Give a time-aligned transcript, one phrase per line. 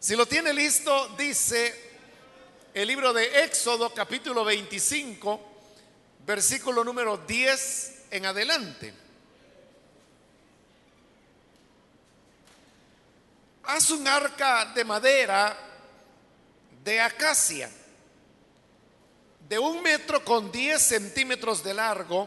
[0.00, 1.78] Si lo tiene listo, dice
[2.72, 5.38] el libro de Éxodo capítulo 25,
[6.24, 8.94] versículo número 10 en adelante.
[13.64, 15.54] Haz un arca de madera
[16.82, 17.70] de acacia,
[19.50, 22.26] de un metro con 10 centímetros de largo,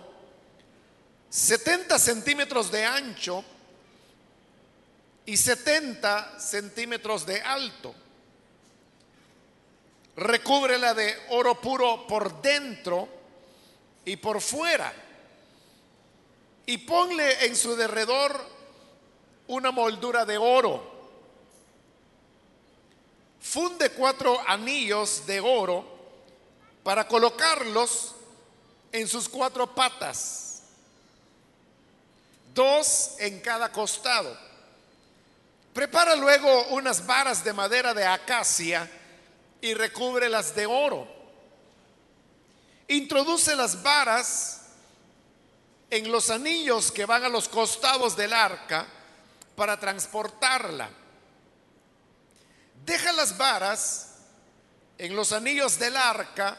[1.28, 3.44] 70 centímetros de ancho
[5.26, 7.94] y 70 centímetros de alto.
[10.16, 13.08] Recúbrela de oro puro por dentro
[14.05, 14.94] y por fuera.
[16.66, 18.40] Y ponle en su derredor
[19.48, 20.91] una moldura de oro.
[23.42, 25.86] Funde cuatro anillos de oro
[26.84, 28.16] para colocarlos
[28.92, 30.62] en sus cuatro patas,
[32.53, 34.38] dos en cada costado.
[35.73, 38.90] Prepara luego unas varas de madera de acacia
[39.59, 41.08] y recúbrelas de oro.
[42.89, 44.62] Introduce las varas
[45.89, 48.86] en los anillos que van a los costados del arca
[49.56, 50.89] para transportarla.
[52.86, 54.17] Deja las varas
[54.97, 56.58] en los anillos del arca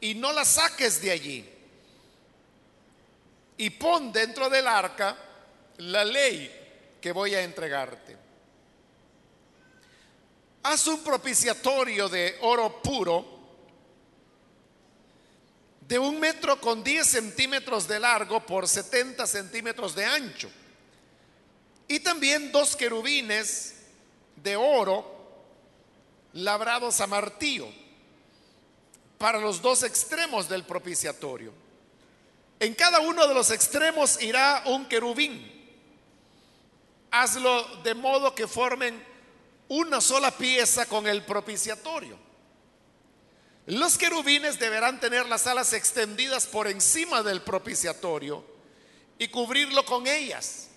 [0.00, 1.54] y no las saques de allí.
[3.56, 5.16] Y pon dentro del arca
[5.78, 8.17] la ley que voy a entregarte.
[10.62, 13.38] Haz un propiciatorio de oro puro
[15.88, 20.50] de un metro con 10 centímetros de largo por 70 centímetros de ancho.
[21.88, 23.76] Y también dos querubines
[24.36, 25.16] de oro
[26.34, 27.68] labrados a martillo
[29.16, 31.52] para los dos extremos del propiciatorio.
[32.60, 35.54] En cada uno de los extremos irá un querubín.
[37.10, 39.02] Hazlo de modo que formen
[39.68, 42.18] una sola pieza con el propiciatorio.
[43.66, 48.42] Los querubines deberán tener las alas extendidas por encima del propiciatorio
[49.18, 50.68] y cubrirlo con ellas.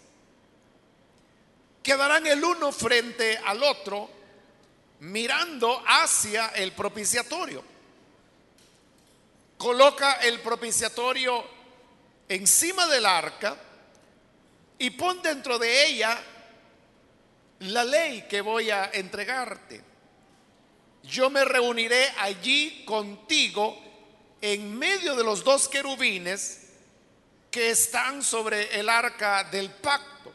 [1.82, 4.10] Quedarán el uno frente al otro
[5.00, 7.64] mirando hacia el propiciatorio.
[9.58, 11.46] Coloca el propiciatorio
[12.28, 13.56] encima del arca
[14.78, 16.22] y pon dentro de ella
[17.62, 19.82] la ley que voy a entregarte.
[21.04, 23.78] Yo me reuniré allí contigo
[24.42, 26.62] en medio de los dos querubines
[27.52, 30.34] que están sobre el arca del pacto.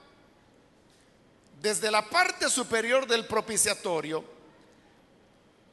[1.60, 4.24] Desde la parte superior del propiciatorio,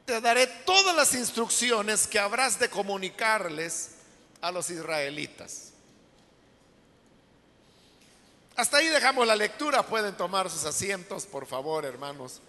[0.04, 3.92] te daré todas las instrucciones que habrás de comunicarles
[4.40, 5.73] a los israelitas.
[8.56, 9.82] Hasta ahí dejamos la lectura.
[9.82, 12.40] Pueden tomar sus asientos, por favor, hermanos.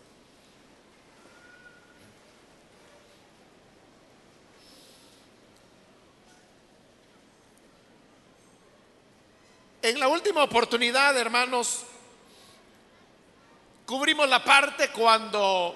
[9.81, 11.81] En la última oportunidad, hermanos,
[13.85, 15.75] cubrimos la parte cuando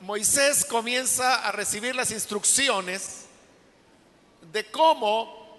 [0.00, 3.26] Moisés comienza a recibir las instrucciones
[4.52, 5.56] de cómo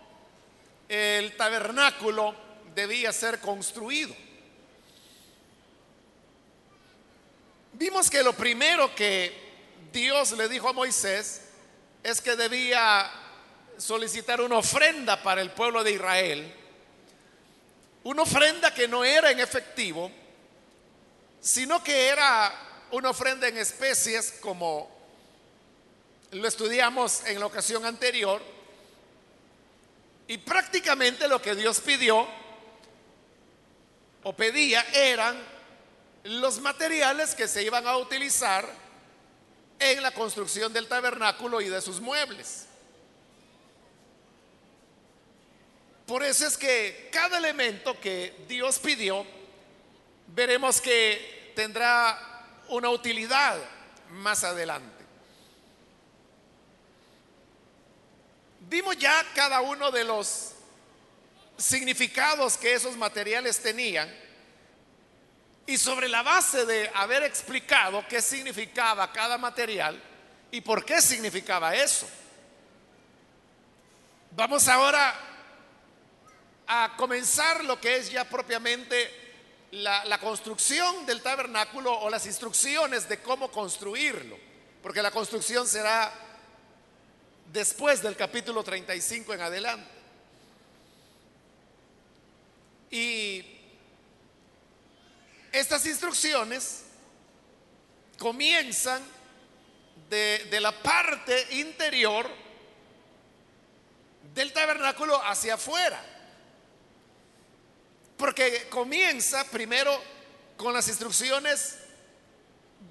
[0.89, 4.15] el tabernáculo debía ser construido.
[7.73, 9.33] Vimos que lo primero que
[9.93, 11.41] Dios le dijo a Moisés
[12.03, 13.09] es que debía
[13.77, 16.53] solicitar una ofrenda para el pueblo de Israel,
[18.03, 20.11] una ofrenda que no era en efectivo,
[21.39, 22.53] sino que era
[22.91, 24.89] una ofrenda en especies como
[26.31, 28.41] lo estudiamos en la ocasión anterior,
[30.27, 32.27] y prácticamente lo que Dios pidió
[34.23, 35.37] o pedía eran
[36.23, 38.67] los materiales que se iban a utilizar
[39.79, 42.65] en la construcción del tabernáculo y de sus muebles.
[46.05, 49.25] Por eso es que cada elemento que Dios pidió,
[50.27, 52.19] veremos que tendrá
[52.67, 53.57] una utilidad
[54.09, 55.05] más adelante.
[58.61, 60.53] Vimos ya cada uno de los
[61.59, 64.09] significados que esos materiales tenían
[65.67, 70.01] y sobre la base de haber explicado qué significaba cada material
[70.51, 72.09] y por qué significaba eso.
[74.31, 75.13] Vamos ahora
[76.65, 79.11] a comenzar lo que es ya propiamente
[79.71, 84.37] la, la, construcción del tabernáculo o las instrucciones de cómo construirlo,
[84.81, 86.11] porque la construcción será
[87.51, 89.98] después del capítulo 35 en adelante.
[92.91, 93.45] Y
[95.51, 96.83] estas instrucciones
[98.17, 99.01] comienzan
[100.09, 102.29] de, la parte interior
[104.33, 106.03] del tabernáculo hacia afuera.
[108.17, 110.01] Porque comienza primero
[110.57, 111.77] con las instrucciones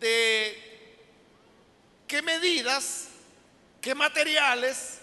[0.01, 0.97] de
[2.07, 3.09] qué medidas,
[3.81, 4.99] qué materiales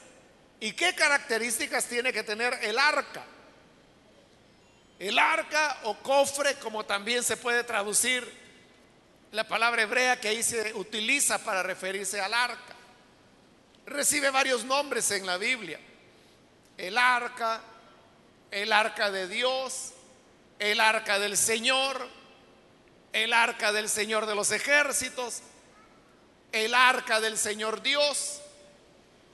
[0.59, 3.23] y qué características tiene que tener el arca.
[4.99, 8.45] El arca o cofre, como también se puede traducir
[9.31, 12.73] la palabra hebrea que ahí se utiliza para referirse al arca.
[13.85, 15.79] Recibe varios nombres en la Biblia.
[16.77, 17.61] El arca,
[18.51, 19.91] el arca de Dios,
[20.59, 22.07] el arca del Señor,
[23.11, 25.41] el arca del Señor de los ejércitos,
[26.53, 28.39] el arca del Señor Dios,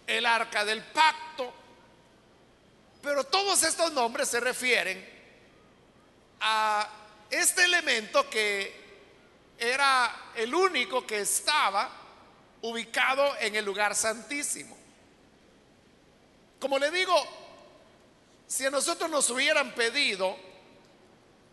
[0.08, 1.54] el arca del pacto.
[3.04, 5.11] Pero todos estos nombres se refieren
[6.42, 6.90] a
[7.30, 8.82] este elemento que
[9.58, 11.90] era el único que estaba
[12.64, 14.78] ubicado en el lugar santísimo.
[16.60, 17.16] Como le digo,
[18.48, 20.36] si a nosotros nos hubieran pedido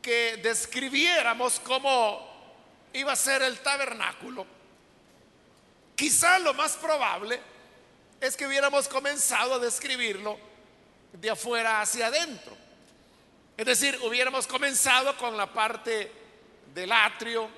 [0.03, 2.27] que describiéramos cómo
[2.93, 4.47] iba a ser el tabernáculo,
[5.95, 7.41] quizá lo más probable
[8.21, 10.39] es que hubiéramos comenzado a describirlo
[11.13, 12.68] de afuera hacia adentro.
[13.59, 16.13] Es decir, hubiéramos comenzado con la parte
[16.73, 17.49] del atrio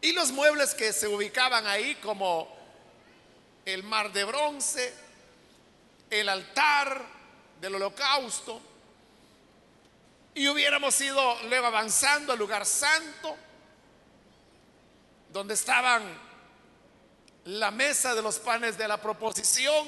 [0.00, 2.52] y los muebles que se ubicaban ahí como
[3.64, 4.92] el mar de bronce,
[6.10, 7.00] el altar
[7.60, 8.60] del holocausto,
[10.34, 13.36] y hubiéramos ido luego avanzando al lugar santo,
[15.30, 16.02] donde estaban
[17.44, 19.86] la mesa de los panes de la proposición,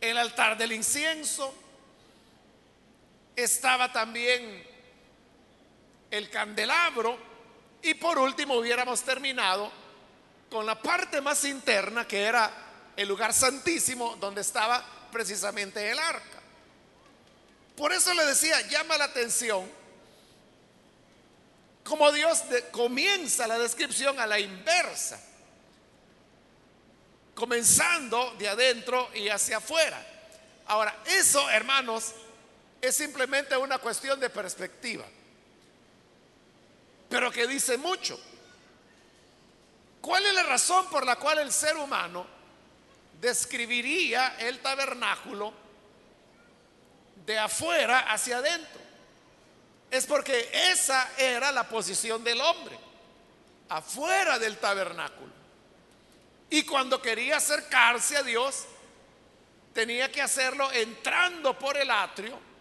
[0.00, 1.61] el altar del incienso,
[3.36, 4.66] estaba también
[6.10, 7.18] el candelabro
[7.82, 9.70] y por último hubiéramos terminado
[10.50, 12.50] con la parte más interna que era
[12.96, 16.40] el lugar santísimo donde estaba precisamente el arca.
[17.76, 19.82] Por eso le decía, llama la atención
[21.84, 25.20] como Dios comienza la descripción a la inversa,
[27.34, 30.00] comenzando de adentro y hacia afuera.
[30.66, 32.12] Ahora, eso, hermanos,
[32.82, 35.06] es simplemente una cuestión de perspectiva,
[37.08, 38.20] pero que dice mucho.
[40.02, 42.26] ¿Cuál es la razón por la cual el ser humano
[43.22, 45.54] describiría el tabernáculo
[47.24, 48.80] de afuera hacia adentro.
[49.88, 52.76] Es porque esa era la posición del hombre,
[53.68, 55.32] afuera del tabernáculo.
[56.50, 58.64] Y cuando quería acercarse a Dios,
[59.72, 62.51] tenía que hacerlo entrando por el atrio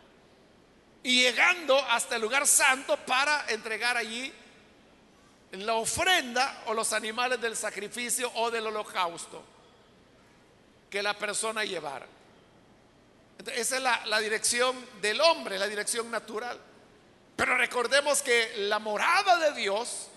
[1.03, 4.31] y llegando hasta el lugar santo para entregar allí
[5.51, 9.43] la ofrenda o los animales del sacrificio o del holocausto
[10.89, 12.05] que la persona llevara.
[13.55, 16.59] Esa es la, dirección del hombre, la dirección natural.
[17.35, 20.09] Pero recordemos que la morada de Dios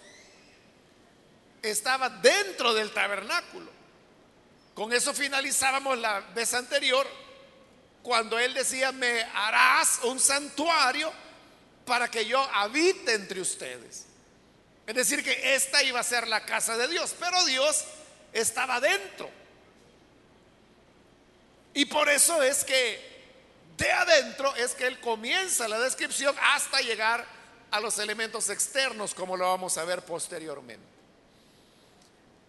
[1.62, 3.70] estaba dentro del tabernáculo.
[4.74, 7.06] Con eso finalizábamos la vez anterior,
[8.04, 11.10] cuando Él decía, me harás un santuario
[11.86, 14.04] para que yo habite entre ustedes.
[14.86, 17.82] Es decir, que esta iba a ser la casa de Dios, pero Dios
[18.34, 19.30] estaba dentro.
[21.72, 23.14] Y por eso es que
[23.78, 27.24] de adentro es que él comienza la descripción hasta llegar
[27.70, 30.86] a los elementos externos, como lo vamos a ver posteriormente.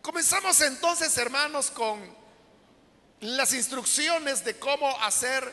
[0.01, 2.24] Comenzamos entonces, hermanos, con
[3.25, 5.51] las instrucciones de cómo hacer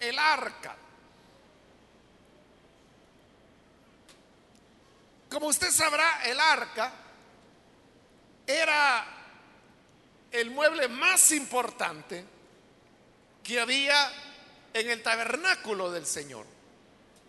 [0.00, 0.76] el arca.
[5.28, 6.92] Como usted sabrá, el arca
[8.46, 9.06] era
[10.30, 12.24] el mueble más importante
[13.42, 14.10] que había
[14.72, 16.46] en el tabernáculo del Señor.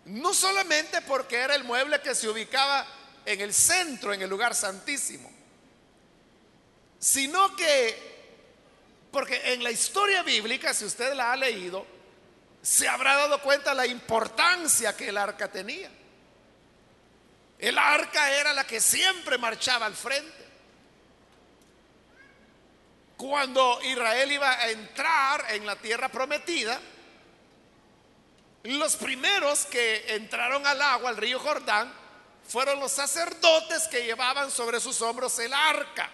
[0.06, 2.86] No solamente porque era el mueble que se ubicaba
[3.24, 5.30] en el centro, en el lugar santísimo,
[6.98, 8.19] sino que,
[9.10, 11.86] porque en la historia bíblica, si usted la ha leído,
[12.62, 15.90] se habrá dado cuenta la importancia que el arca tenía.
[17.58, 20.40] El arca era la que siempre marchaba al frente.
[23.16, 26.80] Cuando Israel iba a entrar en la tierra prometida,
[28.62, 31.92] los primeros que entraron al agua, al río Jordán,
[32.46, 36.10] fueron los sacerdotes que llevaban sobre sus hombros el arca.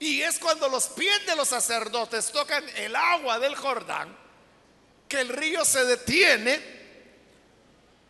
[0.00, 4.16] Y es cuando los pies de los sacerdotes tocan el agua del Jordán
[5.08, 6.78] que el río se detiene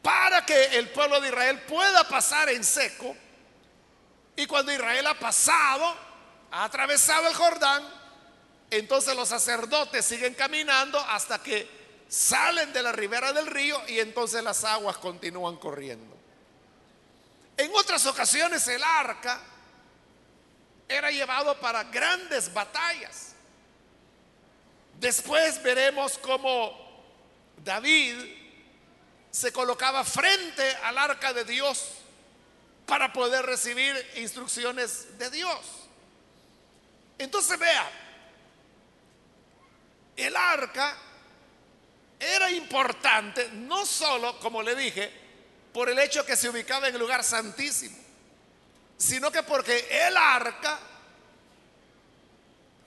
[0.03, 3.17] para que el pueblo de Israel pueda pasar en seco.
[4.37, 5.97] Y cuando Israel ha pasado,
[6.51, 7.83] ha atravesado el Jordán,
[8.71, 11.79] entonces los sacerdotes siguen caminando hasta que
[12.09, 16.17] salen de la ribera del río y entonces las aguas continúan corriendo.
[17.57, 19.41] En otras ocasiones el arca
[20.89, 23.35] era llevado para grandes batallas.
[24.99, 26.77] Después veremos cómo
[27.63, 28.17] David
[29.31, 31.99] se colocaba frente al arca de Dios
[32.87, 35.61] para poder recibir instrucciones de Dios.
[37.19, 37.91] Entonces vea,
[40.17, 40.97] el arca
[42.19, 45.13] era importante no solo, como le dije,
[45.73, 47.97] por el hecho que se ubicaba en el lugar santísimo,
[48.99, 50.79] sino que porque el arca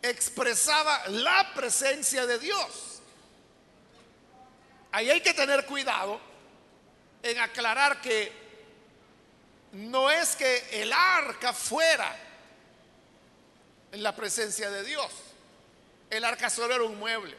[0.02, 3.02] expresaba la presencia de Dios.
[4.92, 6.20] Ahí hay que tener cuidado
[7.24, 8.32] en aclarar que
[9.72, 12.14] no es que el arca fuera
[13.94, 15.10] en la presencia de Dios.
[16.10, 17.38] El arca solo era un mueble.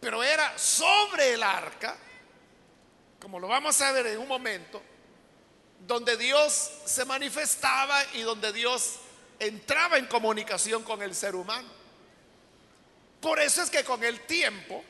[0.00, 1.96] Pero era sobre el arca,
[3.20, 4.82] como lo vamos a ver en un momento,
[5.86, 8.96] donde Dios se manifestaba y donde Dios
[9.38, 11.68] entraba en comunicación con el ser humano.
[13.20, 14.84] Por eso es que con el tiempo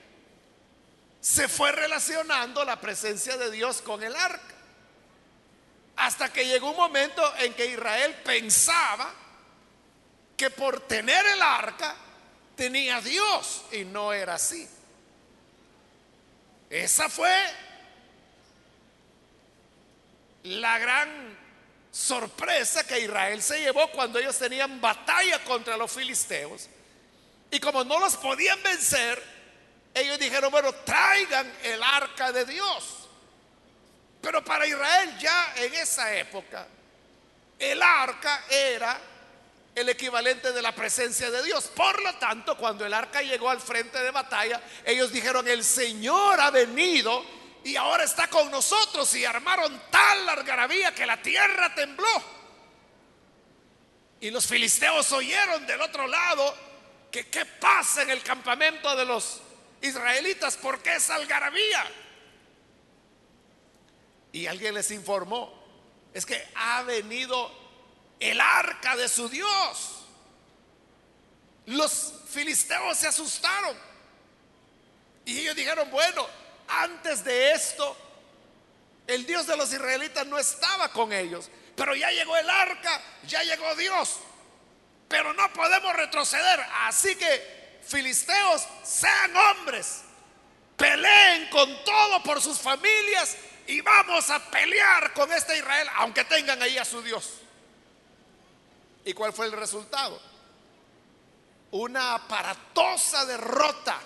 [1.20, 4.54] se fue relacionando la presencia de Dios con el arca.
[5.96, 9.12] Hasta que llegó un momento en que Israel pensaba
[10.36, 11.94] que por tener el arca
[12.56, 14.68] tenía Dios y no era así.
[16.68, 17.30] Esa fue
[20.44, 21.38] la gran
[21.90, 26.68] sorpresa que Israel se llevó cuando ellos tenían batalla contra los filisteos.
[27.50, 29.22] Y como no los podían vencer,
[29.94, 33.08] ellos dijeron, bueno, traigan el arca de Dios.
[34.22, 36.66] Pero para Israel ya en esa época,
[37.58, 38.98] el arca era
[39.74, 41.70] el equivalente de la presencia de Dios.
[41.74, 46.40] Por lo tanto, cuando el arca llegó al frente de batalla, ellos dijeron, el Señor
[46.40, 47.22] ha venido
[47.64, 52.42] y ahora está con nosotros y armaron tal algarabía que la tierra tembló.
[54.20, 56.54] Y los filisteos oyeron del otro lado
[57.10, 59.40] que qué pasa en el campamento de los
[59.80, 61.84] israelitas, porque es algarabía.
[64.32, 65.52] Y alguien les informó,
[66.14, 67.52] es que ha venido
[68.18, 70.06] el arca de su Dios.
[71.66, 73.76] Los filisteos se asustaron.
[75.24, 76.26] Y ellos dijeron, bueno,
[76.80, 77.96] antes de esto,
[79.06, 81.50] el Dios de los israelitas no estaba con ellos.
[81.76, 84.18] Pero ya llegó el arca, ya llegó Dios.
[85.08, 86.60] Pero no podemos retroceder.
[86.84, 90.02] Así que, filisteos, sean hombres.
[90.76, 93.36] Peleen con todo por sus familias
[93.66, 97.34] y vamos a pelear con este Israel, aunque tengan ahí a su Dios.
[99.04, 100.20] ¿Y cuál fue el resultado?
[101.70, 104.00] Una aparatosa derrota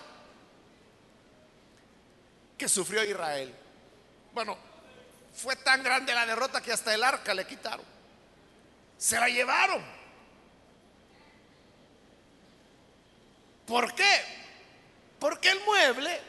[2.57, 3.55] que sufrió Israel.
[4.33, 4.57] Bueno,
[5.35, 7.85] fue tan grande la derrota que hasta el arca le quitaron.
[8.97, 9.83] Se la llevaron.
[13.67, 14.23] ¿Por qué?
[15.19, 16.21] Porque el mueble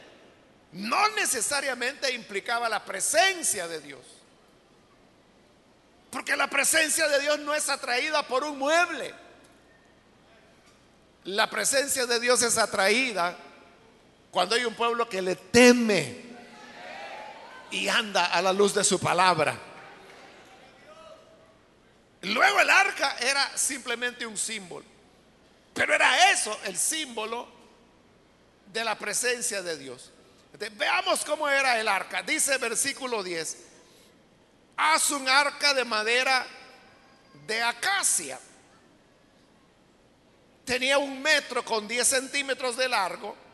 [0.72, 4.04] no necesariamente implicaba la presencia de Dios.
[6.10, 9.14] Porque la presencia de Dios no es atraída por un mueble.
[11.24, 13.36] La presencia de Dios es atraída
[14.30, 16.28] cuando hay un pueblo que le teme
[17.70, 19.58] y anda a la luz de su palabra.
[22.22, 24.84] Luego el arca era simplemente un símbolo.
[25.72, 27.48] Pero era eso, el símbolo
[28.72, 30.10] de la presencia de Dios.
[30.72, 32.22] veamos cómo era el arca.
[32.22, 33.56] Dice versículo 10.
[34.76, 36.46] Haz un arca de madera
[37.46, 38.38] de acacia.
[40.64, 43.47] Tenía un metro con 10 centímetros de largo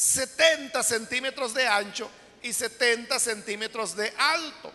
[0.00, 2.10] 70 centímetros de ancho
[2.42, 4.72] y 70 centímetros de alto.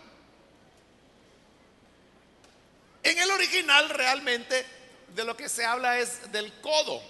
[3.02, 4.64] En el original realmente
[5.08, 7.02] de lo que se habla es del codo.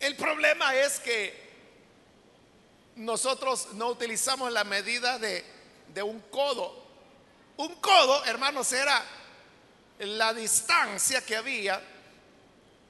[0.00, 1.48] El problema es que
[2.96, 5.46] nosotros no utilizamos la medida de,
[5.94, 6.84] de un codo.
[7.56, 9.02] Un codo, hermanos, era
[9.98, 11.82] la distancia que había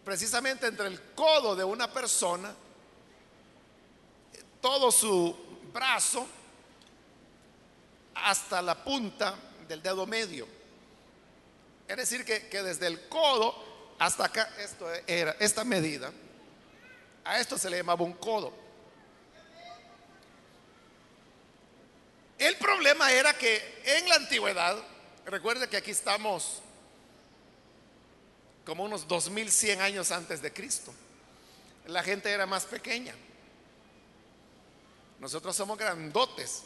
[0.09, 2.51] precisamente entre el codo de una persona,
[4.59, 5.37] todo su
[5.71, 6.27] brazo,
[8.15, 9.35] hasta la punta
[9.69, 10.49] del dedo medio.
[11.87, 13.55] Es decir, que, desde el codo
[13.99, 16.11] hasta acá, esto era esta medida,
[17.23, 18.55] a esto se le llamaba un codo.
[22.39, 24.83] El problema era que en la antigüedad,
[25.27, 26.63] recuerde que aquí estamos
[28.69, 30.93] como unos 2100 años antes de Cristo.
[31.87, 33.15] La gente era más pequeña.
[35.21, 36.65] Nosotros somos grandotes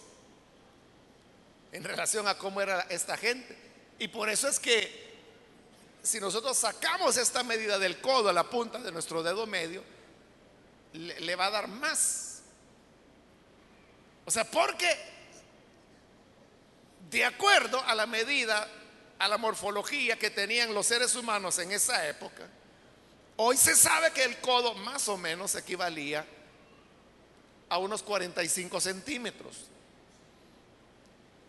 [1.71, 3.57] en relación a cómo era esta gente.
[4.01, 5.13] Y por eso es que
[6.03, 9.85] si nosotros sacamos esta medida del codo a la punta de nuestro dedo medio,
[10.95, 12.43] le, le va a dar más.
[14.25, 14.93] O sea, porque
[17.09, 18.69] de acuerdo a la medida,
[19.23, 22.43] a la morfología que tenían los seres humanos en esa época,
[23.37, 26.27] hoy se sabe que el codo más o menos equivalía
[27.69, 29.67] a unos 45 centímetros.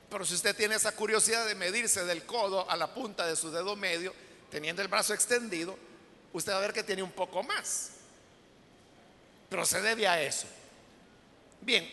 [0.07, 3.49] Pero si usted tiene esa curiosidad de medirse del codo a la punta de su
[3.49, 4.13] dedo medio,
[4.51, 5.75] teniendo el brazo extendido,
[6.31, 7.89] usted va a ver que tiene un poco más.
[9.49, 10.45] Pero se debe a eso.
[11.59, 11.91] Bien,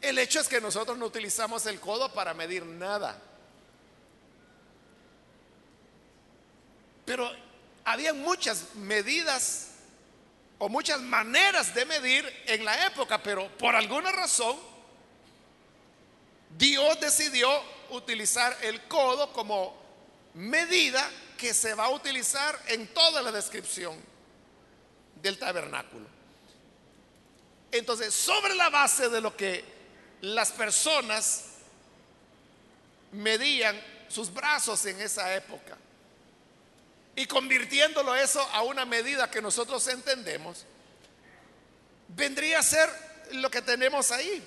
[0.00, 3.20] el hecho es que nosotros no utilizamos el codo para medir nada.
[7.06, 7.30] Pero
[7.84, 9.68] había muchas medidas
[10.58, 14.56] o muchas maneras de medir en la época, pero por alguna razón
[16.58, 17.48] Dios decidió
[17.90, 19.80] utilizar el codo como
[20.34, 21.08] medida
[21.38, 23.96] que se va a utilizar en toda la descripción
[25.22, 26.06] del tabernáculo.
[27.70, 29.64] Entonces, sobre la base de lo que
[30.22, 31.44] las personas
[33.12, 35.76] medían sus brazos en esa época
[37.16, 40.66] y convirtiéndolo eso a una medida que nosotros entendemos,
[42.08, 42.90] vendría a ser
[43.32, 44.42] lo que tenemos ahí,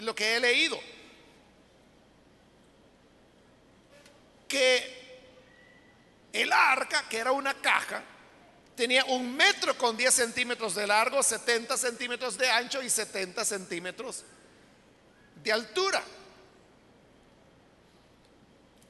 [0.00, 0.80] lo que he leído.
[4.48, 4.98] Que
[6.32, 8.02] el arca, que era una caja,
[8.74, 14.24] tenía un metro con 10 centímetros de largo, 70 centímetros de ancho y 70 centímetros
[15.40, 16.02] de altura.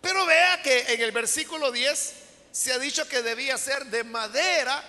[0.01, 2.20] Pero vea que en el versículo 10
[2.53, 4.83] se ha dicho que debía ser de madera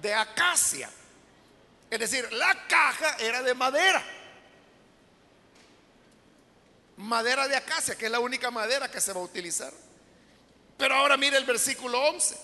[0.00, 0.90] de acacia.
[1.90, 4.04] Es decir, la caja era de madera.
[6.98, 9.72] Madera de acacia, que es la única madera que se va a utilizar.
[10.76, 12.36] Pero ahora mire el versículo 11.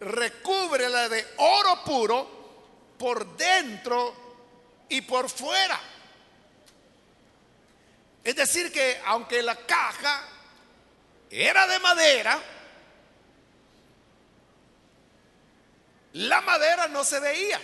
[0.00, 4.14] Recúbrela de oro puro por dentro
[4.88, 5.80] y por fuera.
[8.22, 10.22] Es decir, que aunque la caja
[11.30, 12.40] era de madera,
[16.14, 17.60] la madera no se veía.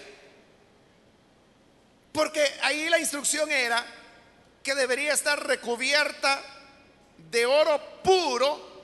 [2.13, 3.85] Porque ahí la instrucción era
[4.63, 6.43] que debería estar recubierta
[7.31, 8.77] de oro puro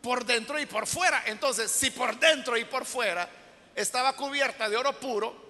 [0.00, 1.24] por dentro y por fuera.
[1.26, 3.28] Entonces, si por dentro y por fuera
[3.74, 5.48] estaba cubierta de oro puro,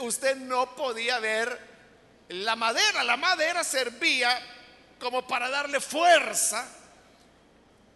[0.00, 1.58] usted no podía ver
[2.28, 3.02] la madera.
[3.02, 4.40] La madera servía
[4.98, 6.66] como para darle fuerza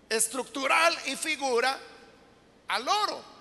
[0.09, 1.79] estructural y figura
[2.69, 3.38] al oro.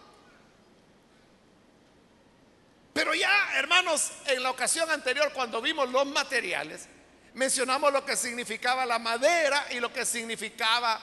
[2.98, 6.88] Pero ya, hermanos, en la ocasión anterior, cuando vimos los materiales,
[7.36, 11.00] mencionamos lo que significaba la madera y lo que significaba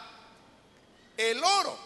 [1.17, 1.79] el oro.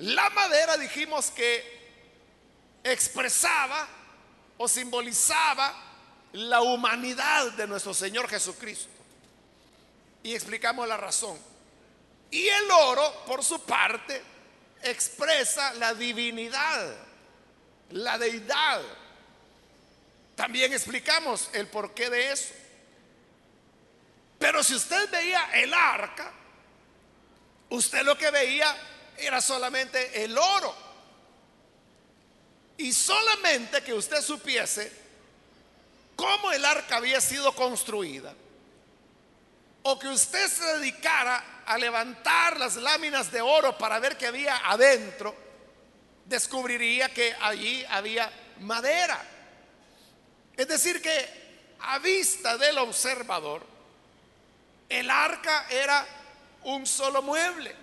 [0.00, 3.88] La madera dijimos que expresaba
[4.58, 5.74] o simbolizaba
[6.32, 8.92] la humanidad de nuestro Señor Jesucristo.
[10.22, 11.38] Y explicamos la razón.
[12.30, 14.22] Y el oro, por su parte,
[14.82, 17.13] expresa la divinidad
[17.94, 18.82] la deidad.
[20.34, 22.52] También explicamos el porqué de eso.
[24.38, 26.32] Pero si usted veía el arca,
[27.70, 28.76] usted lo que veía
[29.16, 30.74] era solamente el oro.
[32.78, 34.92] Y solamente que usted supiese
[36.16, 38.34] cómo el arca había sido construida,
[39.84, 44.56] o que usted se dedicara a levantar las láminas de oro para ver qué había
[44.68, 45.43] adentro,
[46.24, 49.22] descubriría que allí había madera.
[50.56, 53.66] Es decir, que a vista del observador,
[54.88, 56.06] el arca era
[56.64, 57.74] un solo mueble.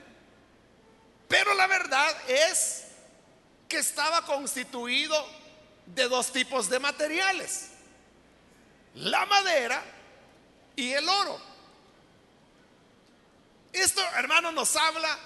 [1.27, 2.85] Pero la verdad es
[3.67, 5.15] que estaba constituido
[5.85, 7.69] de dos tipos de materiales.
[8.95, 9.81] La madera
[10.75, 11.39] y el oro.
[13.71, 15.17] Esto, hermano, nos habla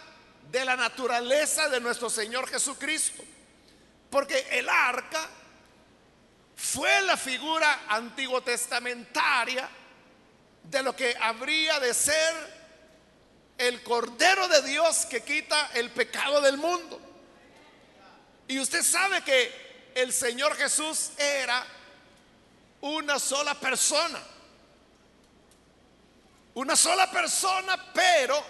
[0.51, 3.23] de la naturaleza de nuestro Señor Jesucristo.
[4.09, 5.29] Porque el arca
[6.55, 9.69] fue la figura antiguo testamentaria
[10.63, 12.55] de lo que habría de ser
[13.57, 16.99] el Cordero de Dios que quita el pecado del mundo.
[18.47, 21.65] Y usted sabe que el Señor Jesús era
[22.81, 24.19] una sola persona.
[26.53, 28.41] Una sola persona, pero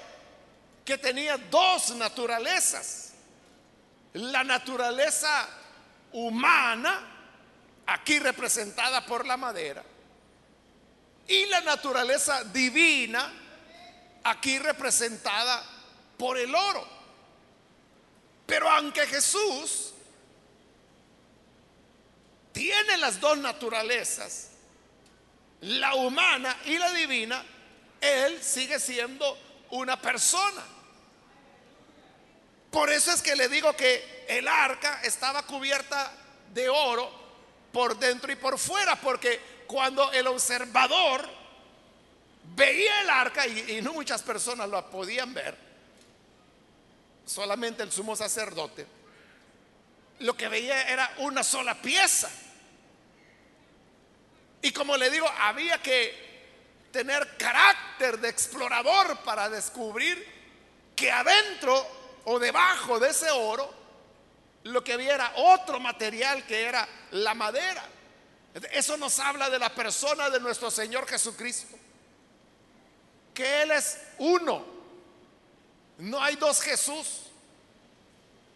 [0.85, 3.01] que tenía dos naturalezas.
[4.13, 5.45] la naturaleza
[6.13, 7.01] humana,
[7.85, 9.83] aquí representada por la madera,
[11.27, 13.29] y la naturaleza divina,
[14.23, 15.61] aquí representada
[16.17, 16.87] por el oro.
[18.45, 19.93] Pero aunque Jesús
[22.53, 24.51] tiene las dos naturalezas,
[25.59, 27.43] la humana y la divina,
[27.99, 29.37] Él sigue siendo
[29.71, 30.74] una persona.
[32.75, 36.11] Por eso es que le digo que el arca estaba cubierta
[36.53, 37.09] de oro
[37.71, 41.25] por dentro y por fuera, porque cuando el observador
[42.53, 45.57] veía el arca, y, no muchas personas lo podían ver,
[47.25, 48.85] solamente el sumo sacerdote,
[50.19, 52.29] lo que veía era una sola pieza.
[54.61, 60.27] Y como le digo, había que tener carácter de explorador para descubrir
[60.93, 63.73] que adentro o debajo de ese oro
[64.63, 67.83] lo que había era otro material que era la madera.
[68.71, 71.77] Eso nos habla de la persona de nuestro Señor Jesucristo.
[73.33, 74.65] Que Él es uno.
[75.99, 77.23] No hay dos Jesús.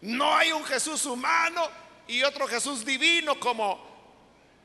[0.00, 1.68] No hay un Jesús humano
[2.08, 3.88] y otro Jesús divino como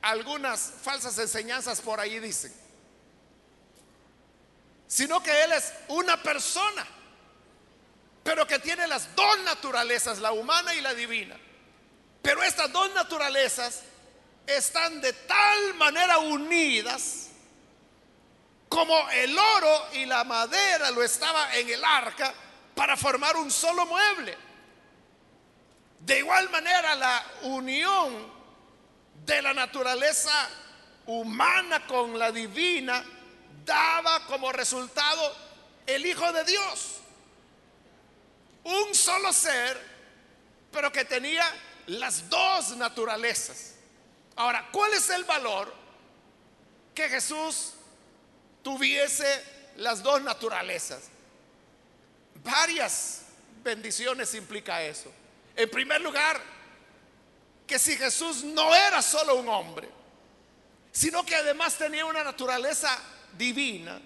[0.02, 2.54] algunas falsas enseñanzas por ahí dicen.
[4.88, 6.88] Sino que Él es una persona,
[8.26, 11.38] pero que tiene las dos naturalezas, la humana y la divina.
[12.24, 13.84] Pero estas dos naturalezas
[14.48, 17.28] están de tal manera unidas
[18.68, 22.34] como el oro y la madera lo estaba en el arca
[22.74, 24.36] para formar un solo mueble.
[26.00, 28.34] De igual manera la unión
[29.24, 30.50] de la naturaleza
[31.06, 33.06] humana con la divina
[33.64, 35.32] daba como resultado
[35.86, 37.02] el Hijo de Dios.
[38.66, 39.80] Un solo ser,
[40.72, 41.46] pero que tenía
[41.88, 43.76] las dos naturalezas.
[44.36, 45.74] Ahora, ¿cuál es el valor
[46.94, 47.74] que Jesús
[48.64, 49.44] tuviese
[49.78, 51.04] las dos naturalezas?
[52.44, 53.22] Varias
[53.64, 55.12] bendiciones implica eso.
[55.56, 56.42] En primer lugar,
[57.68, 59.90] que si Jesús no era solo un hombre,
[60.92, 62.98] sino que además tenía una naturaleza
[63.38, 64.00] divina,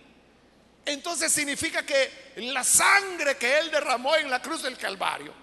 [0.93, 5.33] entonces significa que la sangre que él derramó en la cruz del Calvario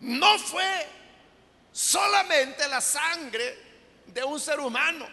[0.00, 0.86] no fue
[1.72, 3.58] solamente la sangre
[4.06, 5.06] de un ser humano,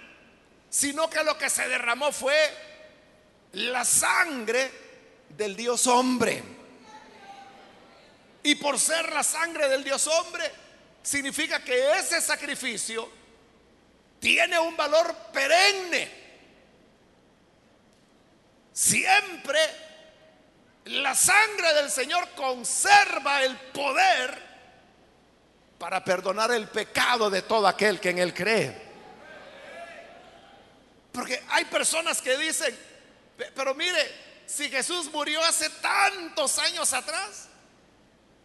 [0.69, 2.35] sino que lo que se derramó fue
[3.53, 4.71] la sangre
[5.29, 6.43] del Dios hombre.
[8.43, 10.49] Y por ser la sangre del Dios hombre,
[11.03, 13.11] significa que ese sacrificio
[14.19, 16.26] tiene un valor perenne.
[18.77, 19.59] Siempre
[20.85, 24.37] la sangre del Señor conserva el poder
[25.79, 28.79] para perdonar el pecado de todo aquel que en él cree.
[31.11, 32.77] Porque hay personas que dicen,
[33.55, 37.49] pero mire, si Jesús murió hace tantos años atrás,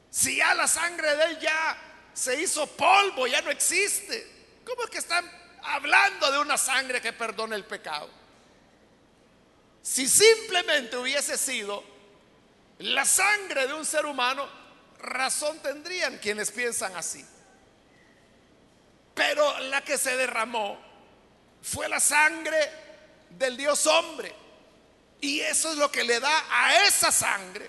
[0.09, 1.77] si ya la sangre de él ya
[2.15, 5.31] se hizo polvo, ya no existe, ¿cómo es que están
[5.63, 8.22] hablando de una sangre que perdona el pecado?
[9.83, 11.83] Si simplemente hubiese sido
[12.79, 14.49] la sangre de un ser humano,
[14.99, 17.25] razón tendrían quienes piensan así.
[19.15, 20.79] Pero la que se derramó
[21.63, 22.57] fue la sangre
[23.31, 24.33] del Dios hombre.
[25.21, 27.69] Y eso es lo que le da a esa sangre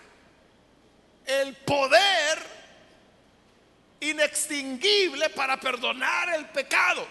[1.25, 2.39] el poder
[3.99, 7.07] inextinguible para perdonar el pecado.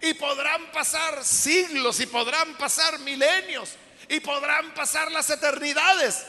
[0.00, 3.76] Y podrán pasar siglos y podrán pasar milenios
[4.12, 6.24] y podrán pasar las eternidades.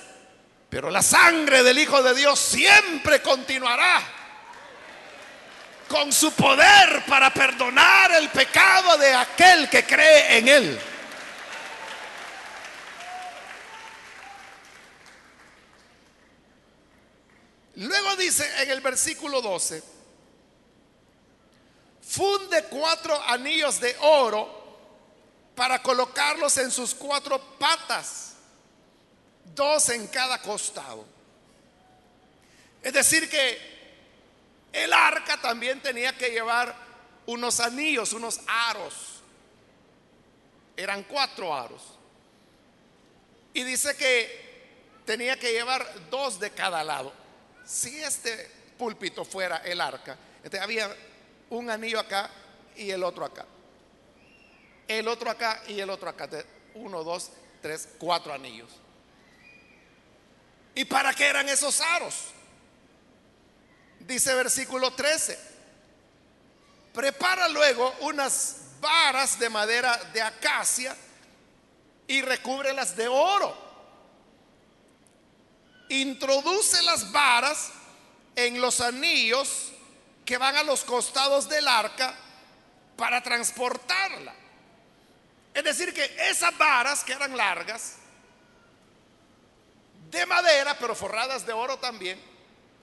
[0.69, 4.01] Pero la sangre del Hijo de Dios siempre continuará
[5.89, 10.79] con su poder para perdonar el pecado de aquel que cree en Él.
[17.75, 19.83] Luego dice en el versículo 12,
[22.01, 24.62] funde cuatro anillos de oro
[25.55, 28.33] para colocarlos en sus cuatro patas
[29.55, 31.05] dos en cada costado.
[32.81, 33.73] Es decir, que
[34.73, 36.75] el arca también tenía que llevar
[37.25, 39.21] unos anillos, unos aros.
[40.75, 41.81] Eran cuatro aros.
[43.53, 44.43] Y dice que
[45.05, 47.13] tenía que llevar dos de cada lado.
[47.65, 50.93] Si este púlpito fuera el arca, este, había
[51.51, 52.29] un anillo acá
[52.75, 53.45] y el otro acá.
[54.87, 56.29] El otro acá y el otro acá.
[56.75, 58.69] Uno, dos, tres, cuatro anillos.
[60.75, 62.15] ¿Y para qué eran esos aros?
[63.99, 65.39] Dice versículo 13,
[66.93, 70.95] prepara luego unas varas de madera de acacia
[72.07, 73.55] y recúbrelas de oro.
[75.89, 77.71] Introduce las varas
[78.35, 79.71] en los anillos
[80.25, 82.13] que van a los costados del arca
[82.97, 84.33] para transportarla.
[85.53, 87.97] Es decir, que esas varas que eran largas,
[90.09, 92.19] de madera, pero forradas de oro también,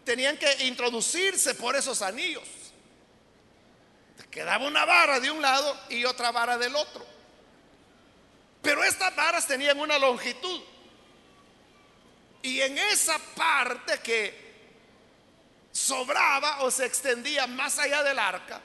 [0.04, 2.48] tenían que introducirse por esos anillos.
[4.30, 7.04] Quedaba una vara de un lado y otra vara del otro.
[8.62, 10.62] Pero estas varas tenían una longitud.
[12.42, 14.50] Y en esa parte que
[15.72, 18.60] sobraba o se extendía más allá del arca,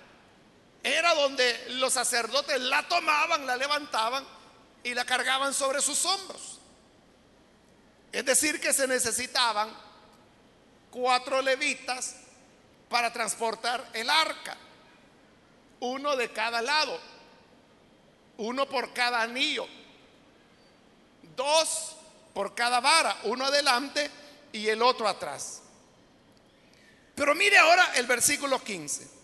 [0.86, 4.24] era donde los sacerdotes la tomaban, la levantaban
[4.84, 6.60] y la cargaban sobre sus hombros.
[8.12, 9.76] Es decir, que se necesitaban
[10.92, 12.18] cuatro levitas
[12.88, 14.56] para transportar el arca,
[15.80, 17.00] uno de cada lado,
[18.38, 19.68] uno por cada anillo,
[21.36, 21.96] dos
[22.36, 24.12] por cada vara, uno adelante
[24.52, 25.64] y el otro atrás.
[27.16, 29.15] Pero mire ahora el versículo 15,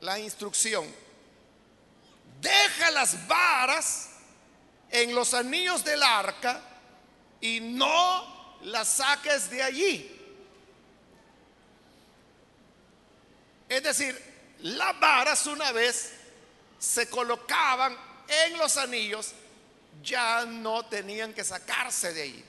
[0.00, 0.86] la instrucción.
[2.40, 4.10] Deja las varas
[4.90, 6.62] en los anillos del arca
[7.40, 10.14] y no las saques de allí.
[13.68, 14.18] Es decir,
[14.60, 16.12] las varas una vez
[16.78, 17.96] se colocaban
[18.28, 19.32] en los anillos,
[20.02, 22.44] ya no tenían que sacarse de ahí.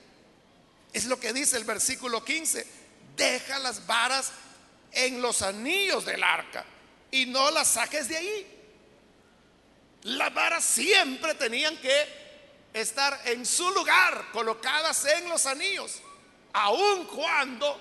[0.92, 2.66] Es lo que dice el versículo 15.
[3.16, 4.32] Deja las varas
[4.92, 6.64] en los anillos del arca
[7.10, 8.56] y no las saques de ahí.
[10.02, 12.20] Las varas siempre tenían que
[12.72, 16.00] estar en su lugar, colocadas en los anillos,
[16.52, 17.80] aun cuando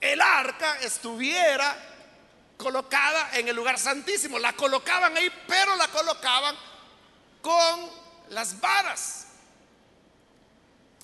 [0.00, 1.76] el arca estuviera
[2.56, 4.38] colocada en el lugar santísimo.
[4.38, 6.56] La colocaban ahí, pero la colocaban
[7.42, 7.90] con
[8.30, 9.26] las varas.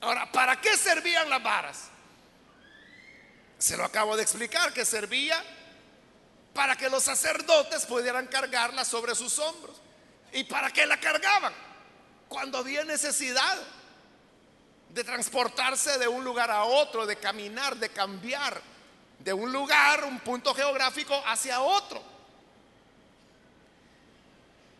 [0.00, 1.84] Ahora, ¿para qué servían las varas?
[3.58, 5.42] Se lo acabo de explicar, que servía
[6.54, 9.76] para que los sacerdotes pudieran cargarla sobre sus hombros.
[10.32, 11.52] ¿Y para qué la cargaban?
[12.34, 13.58] cuando había necesidad
[14.88, 18.60] de transportarse de un lugar a otro, de caminar, de cambiar
[19.20, 22.02] de un lugar, un punto geográfico hacia otro.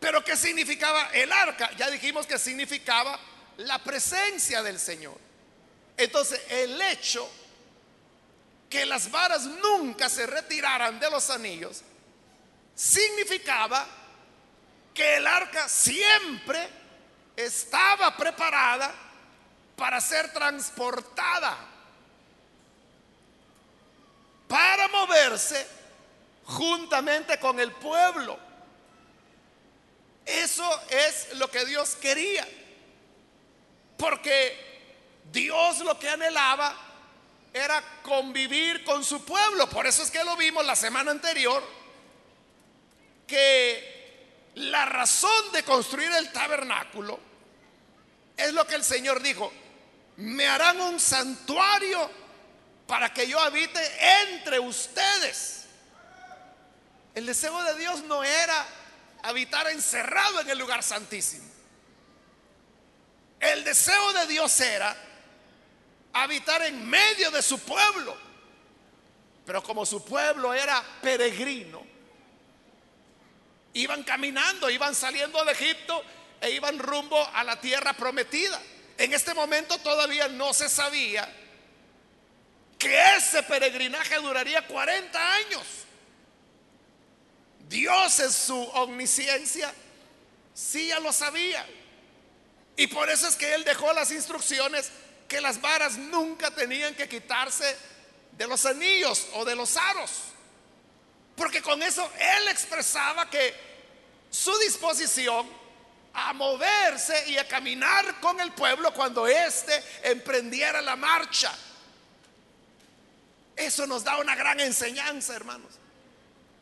[0.01, 1.71] Pero ¿qué significaba el arca?
[1.77, 3.19] Ya dijimos que significaba
[3.59, 5.17] la presencia del Señor.
[5.97, 7.31] Entonces, el hecho
[8.75, 11.85] que las varas nunca se retiraran de los anillos
[12.75, 13.87] significaba
[14.93, 16.69] que el arca siempre
[17.37, 18.93] estaba preparada
[19.77, 21.57] para ser transportada,
[24.49, 25.65] para moverse
[26.45, 28.37] juntamente con el pueblo.
[30.27, 32.45] Eso es lo que Dios quería,
[33.97, 36.94] porque Dios lo que anhelaba
[37.55, 39.71] era convivir con su pueblo.
[39.71, 41.63] Por eso es que lo vimos la semana anterior,
[43.29, 47.19] que la razón de construir el tabernáculo
[48.37, 49.53] es lo que el Señor dijo.
[50.17, 52.11] Me harán un santuario
[52.89, 53.81] para que yo habite
[54.33, 55.67] entre ustedes.
[57.15, 58.67] El deseo de Dios no era
[59.23, 61.49] habitar encerrado en el lugar santísimo.
[63.39, 64.97] El deseo de Dios era
[66.15, 68.17] habitar en medio de su pueblo.
[69.45, 71.95] Pero como su pueblo era peregrino,
[73.75, 76.03] Iban caminando, iban saliendo de Egipto
[76.41, 78.61] e iban rumbo a la tierra prometida.
[78.97, 81.29] En este momento todavía no se sabía
[82.79, 85.63] que ese peregrinaje duraría 40 años.
[87.69, 89.75] Dios en su omnisciencia
[90.55, 91.67] sí ya lo sabía.
[92.77, 94.93] Y por eso es que Él dejó las instrucciones
[95.29, 97.77] que las varas nunca tenían que quitarse
[98.33, 100.11] de los anillos o de los aros.
[101.37, 103.55] Porque con eso él expresaba que
[104.31, 105.49] su disposición
[106.13, 111.53] a moverse y a caminar con el pueblo cuando éste emprendiera la marcha.
[113.57, 115.73] Eso nos da una gran enseñanza, hermanos.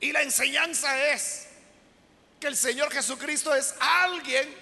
[0.01, 1.47] Y la enseñanza es
[2.41, 4.62] que el Señor Jesucristo es alguien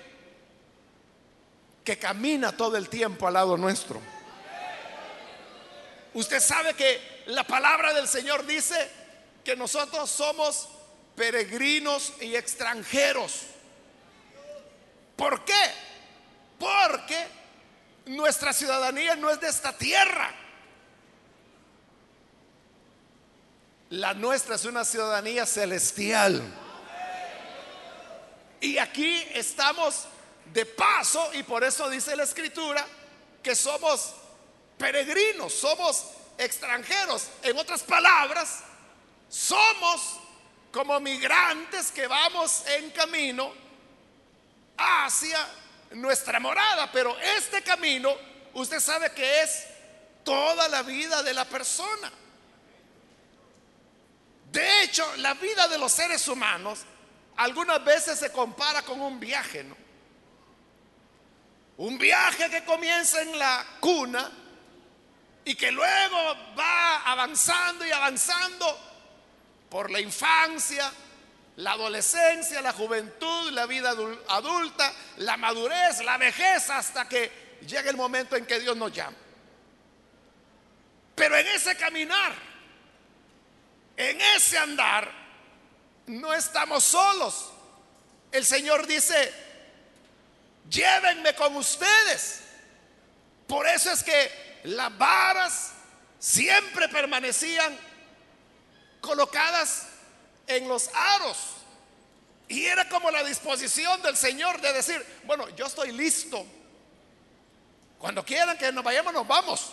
[1.85, 4.01] que camina todo el tiempo al lado nuestro.
[6.15, 8.91] Usted sabe que la palabra del Señor dice
[9.45, 10.69] que nosotros somos
[11.15, 13.43] peregrinos y extranjeros.
[15.17, 15.63] ¿Por qué?
[16.59, 17.27] Porque
[18.07, 20.35] nuestra ciudadanía no es de esta tierra.
[23.91, 26.43] La nuestra es una ciudadanía celestial.
[28.61, 30.07] Y aquí estamos
[30.53, 32.87] de paso y por eso dice la escritura
[33.43, 34.15] que somos
[34.77, 36.07] peregrinos, somos
[36.39, 37.29] extranjeros.
[37.43, 38.61] En otras palabras,
[39.29, 40.19] somos
[40.73, 43.53] como migrantes que vamos en camino
[44.77, 45.47] hacia
[45.93, 46.91] nuestra morada.
[46.93, 48.15] Pero este camino,
[48.55, 49.67] usted sabe que es
[50.25, 52.11] toda la vida de la persona.
[54.51, 56.81] De hecho, la vida de los seres humanos
[57.37, 59.77] algunas veces se compara con un viaje, ¿no?
[61.81, 64.31] Un viaje que comienza en la cuna
[65.47, 68.79] y que luego va avanzando y avanzando
[69.71, 70.93] por la infancia,
[71.57, 73.95] la adolescencia, la juventud, la vida
[74.29, 79.17] adulta, la madurez, la vejez, hasta que llega el momento en que Dios nos llama.
[81.15, 82.35] Pero en ese caminar,
[83.97, 85.11] en ese andar,
[86.09, 87.53] no estamos solos.
[88.31, 89.50] El Señor dice,
[90.69, 92.41] llévenme con ustedes.
[93.47, 95.73] Por eso es que las varas
[96.19, 97.77] siempre permanecían
[99.01, 99.87] colocadas
[100.47, 101.39] en los aros.
[102.49, 106.45] Y era como la disposición del Señor de decir, bueno, yo estoy listo.
[107.99, 109.73] Cuando quieran que nos vayamos, nos vamos.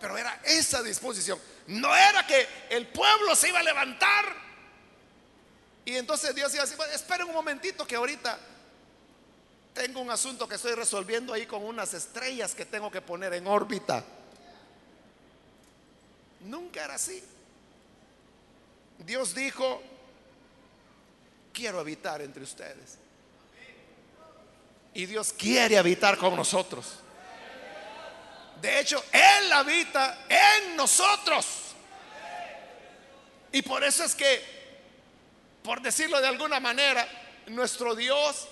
[0.00, 1.38] Pero era esa disposición.
[1.66, 4.47] No era que el pueblo se iba a levantar.
[5.88, 8.38] Y entonces Dios iba a decir, esperen un momentito que ahorita
[9.72, 13.46] tengo un asunto que estoy resolviendo ahí con unas estrellas que tengo que poner en
[13.46, 14.04] órbita.
[16.40, 17.24] Nunca era así.
[18.98, 19.82] Dios dijo,
[21.54, 22.98] quiero habitar entre ustedes.
[24.92, 26.96] Y Dios quiere habitar con nosotros.
[28.60, 31.46] De hecho, Él habita en nosotros.
[33.52, 34.57] Y por eso es que,
[35.68, 37.06] por decirlo de alguna manera,
[37.48, 38.48] nuestro Dios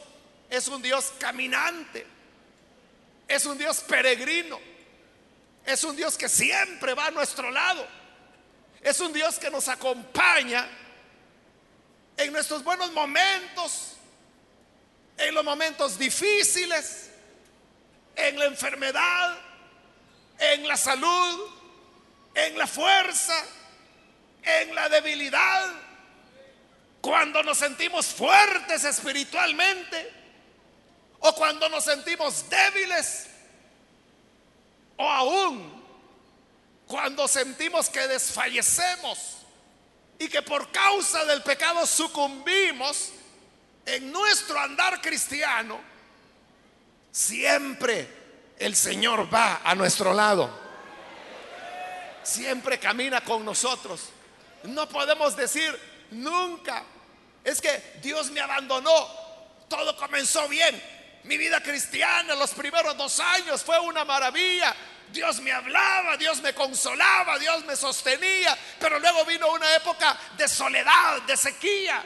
[0.51, 2.07] es un Dios caminante,
[3.27, 4.61] es un Dios peregrino,
[5.65, 7.87] es un Dios que siempre va a nuestro lado,
[8.83, 10.69] es un Dios que nos acompaña
[12.19, 13.95] en nuestros buenos momentos,
[15.17, 17.13] en los momentos difíciles,
[18.15, 19.39] en la enfermedad,
[20.39, 21.51] en la salud,
[22.35, 23.43] en la fuerza,
[24.43, 25.86] en la debilidad,
[27.07, 30.13] cuando nos sentimos fuertes espiritualmente
[31.21, 33.29] o cuando nos sentimos débiles
[34.97, 35.85] o aún
[36.85, 39.37] cuando sentimos que desfallecemos
[40.19, 43.13] y que por causa del pecado sucumbimos
[43.85, 45.79] en nuestro andar cristiano,
[47.13, 48.09] siempre
[48.59, 50.51] el Señor va a nuestro lado.
[52.25, 54.09] Siempre camina con nosotros.
[54.65, 55.79] No podemos decir
[56.11, 56.85] nunca,
[57.47, 59.09] es que Dios me abandonó.
[59.69, 60.83] Todo comenzó bien.
[61.23, 64.75] Mi vida cristiana, los primeros dos años fue una maravilla.
[65.13, 70.49] Dios me hablaba, Dios me consolaba, Dios me sostenía, pero luego vino una época de
[70.49, 72.05] soledad, de sequía,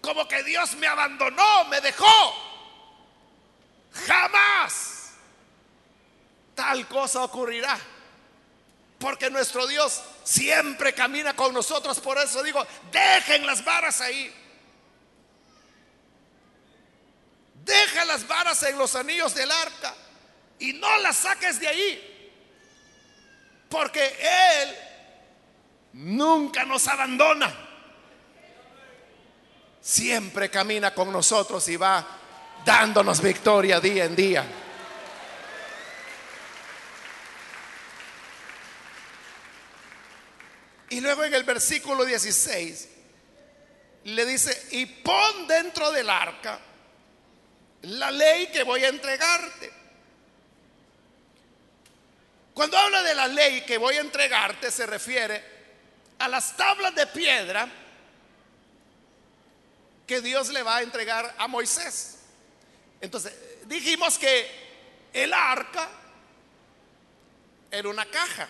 [0.00, 2.46] como que Dios me abandonó, me dejó.
[4.06, 5.14] Jamás
[6.54, 7.76] tal cosa ocurrirá.
[9.00, 11.98] Porque nuestro Dios siempre camina con nosotros.
[11.98, 14.39] Por eso digo, dejen las varas ahí.
[17.64, 19.94] Deja las varas en los anillos del arca
[20.58, 22.32] y no las saques de ahí.
[23.68, 24.16] Porque
[24.62, 24.76] Él
[25.92, 27.68] nunca nos abandona.
[29.80, 32.06] Siempre camina con nosotros y va
[32.64, 34.46] dándonos victoria día en día.
[40.90, 42.88] Y luego en el versículo 16
[44.04, 46.58] le dice, y pon dentro del arca
[47.82, 49.72] la ley que voy a entregarte.
[52.54, 55.42] Cuando habla de la ley que voy a entregarte se refiere
[56.18, 57.68] a las tablas de piedra
[60.06, 62.18] que Dios le va a entregar a Moisés.
[63.00, 63.32] Entonces,
[63.66, 64.50] dijimos que
[65.12, 65.88] el arca
[67.70, 68.48] era una caja.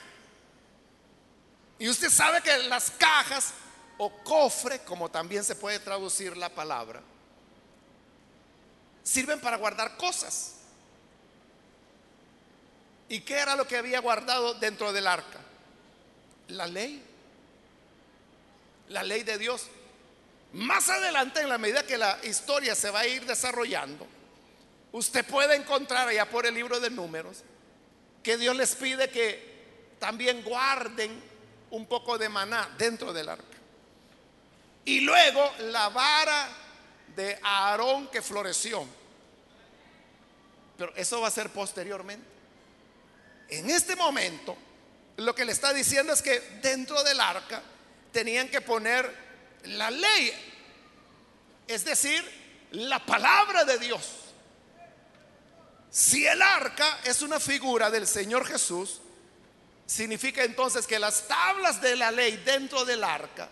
[1.79, 3.53] Y usted sabe que las cajas
[3.99, 7.01] o cofre, como también se puede traducir la palabra,
[9.03, 10.55] sirven para guardar cosas.
[13.09, 15.41] ¿Y qué era lo que había guardado dentro del arca?
[16.49, 17.03] La ley.
[18.89, 19.67] La ley de Dios.
[20.53, 24.07] Más adelante, en la medida que la historia se va a ir desarrollando,
[24.93, 27.45] usted puede encontrar allá por el libro de números
[28.23, 29.51] que Dios les pide que
[29.99, 31.23] también guarden
[31.71, 33.45] un poco de maná dentro del arca.
[34.85, 36.49] Y luego la vara
[37.17, 38.87] de Aarón que floreció.
[40.77, 42.27] Pero eso va a ser posteriormente.
[43.49, 44.57] En este momento,
[45.17, 47.63] lo que le está diciendo es que dentro del arca
[48.13, 49.13] tenían que poner
[49.65, 50.33] la ley,
[51.67, 52.25] es decir,
[52.73, 54.09] la palabra de Dios.
[55.91, 59.01] Si el arca es una figura del Señor Jesús,
[59.87, 63.49] significa entonces que las tablas de la ley dentro del arca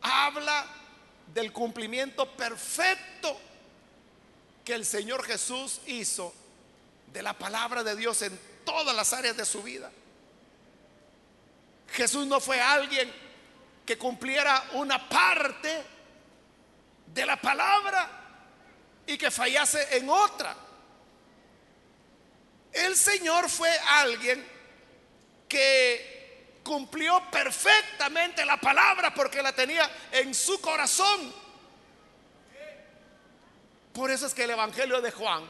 [0.00, 0.66] habla
[1.34, 3.38] del cumplimiento perfecto
[4.64, 6.34] que el Señor Jesús hizo
[7.12, 9.90] de la palabra de Dios en todas las áreas de su vida.
[11.92, 13.10] Jesús no fue alguien
[13.86, 15.82] que cumpliera una parte
[17.06, 18.10] de la palabra
[19.06, 20.54] y que fallase en otra.
[22.72, 24.46] El Señor fue alguien
[25.48, 26.17] que
[26.68, 31.32] cumplió perfectamente la palabra porque la tenía en su corazón.
[33.94, 35.44] Por eso es que el Evangelio de Juan,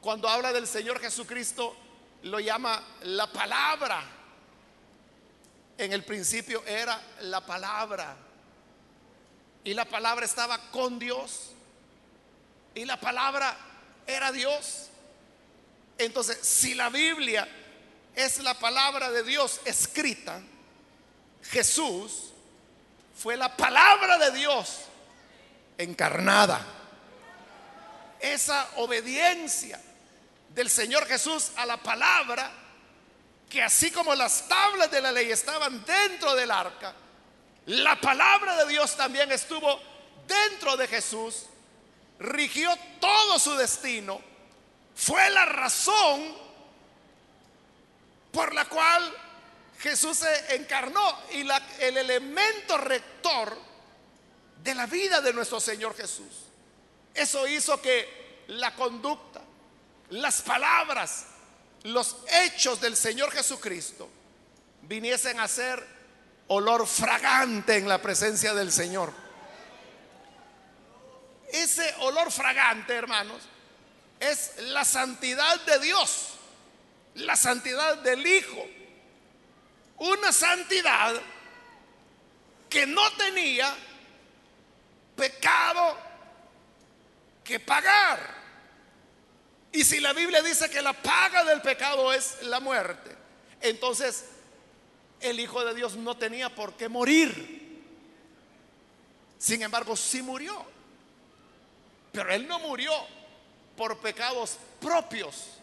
[0.00, 1.76] cuando habla del Señor Jesucristo,
[2.22, 4.00] lo llama la palabra.
[5.76, 8.16] En el principio era la palabra.
[9.64, 11.50] Y la palabra estaba con Dios.
[12.76, 13.56] Y la palabra
[14.06, 14.88] era Dios.
[15.98, 17.57] Entonces, si la Biblia
[18.18, 20.40] es la palabra de Dios escrita,
[21.52, 22.32] Jesús
[23.16, 24.80] fue la palabra de Dios
[25.78, 26.60] encarnada.
[28.18, 29.80] Esa obediencia
[30.52, 32.50] del Señor Jesús a la palabra,
[33.48, 36.92] que así como las tablas de la ley estaban dentro del arca,
[37.66, 39.80] la palabra de Dios también estuvo
[40.26, 41.44] dentro de Jesús,
[42.18, 44.20] rigió todo su destino,
[44.96, 46.47] fue la razón
[48.32, 49.14] por la cual
[49.78, 51.46] Jesús se encarnó y
[51.80, 53.56] el elemento rector
[54.62, 56.46] de la vida de nuestro Señor Jesús.
[57.14, 59.40] Eso hizo que la conducta,
[60.10, 61.26] las palabras,
[61.84, 64.08] los hechos del Señor Jesucristo
[64.82, 65.84] viniesen a ser
[66.48, 69.12] olor fragante en la presencia del Señor.
[71.52, 73.42] Ese olor fragante, hermanos,
[74.20, 76.37] es la santidad de Dios,
[77.20, 78.66] la santidad del Hijo.
[79.98, 81.20] Una santidad
[82.68, 83.74] que no tenía
[85.16, 85.96] pecado
[87.42, 88.38] que pagar.
[89.72, 93.16] Y si la Biblia dice que la paga del pecado es la muerte,
[93.60, 94.24] entonces
[95.20, 97.58] el Hijo de Dios no tenía por qué morir.
[99.38, 100.64] Sin embargo, sí murió.
[102.12, 102.92] Pero Él no murió
[103.76, 105.57] por pecados propios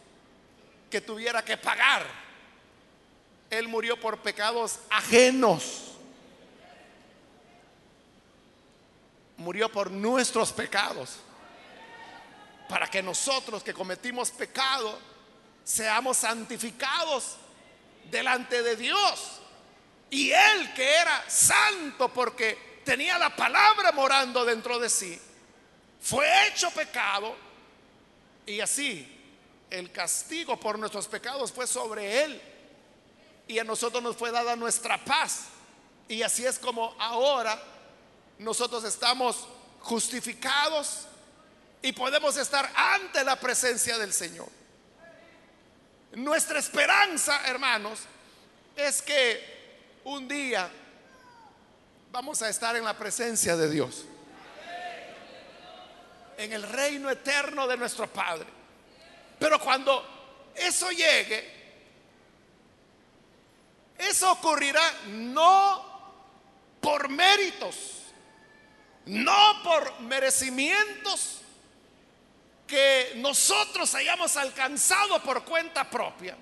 [0.90, 2.06] que tuviera que pagar.
[3.50, 5.82] Él murió por pecados ajenos.
[9.36, 11.16] Murió por nuestros pecados
[12.68, 14.98] para que nosotros que cometimos pecado
[15.62, 17.36] seamos santificados
[18.10, 19.40] delante de Dios.
[20.10, 25.20] Y Él que era santo porque tenía la palabra morando dentro de sí,
[26.00, 27.34] fue hecho pecado
[28.46, 29.15] y así
[29.76, 32.40] el castigo por nuestros pecados fue sobre Él
[33.46, 35.46] y a nosotros nos fue dada nuestra paz.
[36.08, 37.60] Y así es como ahora
[38.38, 39.46] nosotros estamos
[39.80, 41.06] justificados
[41.82, 44.48] y podemos estar ante la presencia del Señor.
[46.12, 48.00] Nuestra esperanza, hermanos,
[48.74, 50.70] es que un día
[52.10, 54.06] vamos a estar en la presencia de Dios.
[56.38, 58.55] En el reino eterno de nuestro Padre.
[59.38, 61.56] Pero cuando eso llegue,
[63.98, 65.84] eso ocurrirá no
[66.80, 67.76] por méritos,
[69.06, 71.40] no por merecimientos,
[72.66, 76.36] que nosotros hayamos alcanzado por cuenta propia,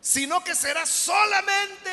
[0.00, 1.90] sino que será solamente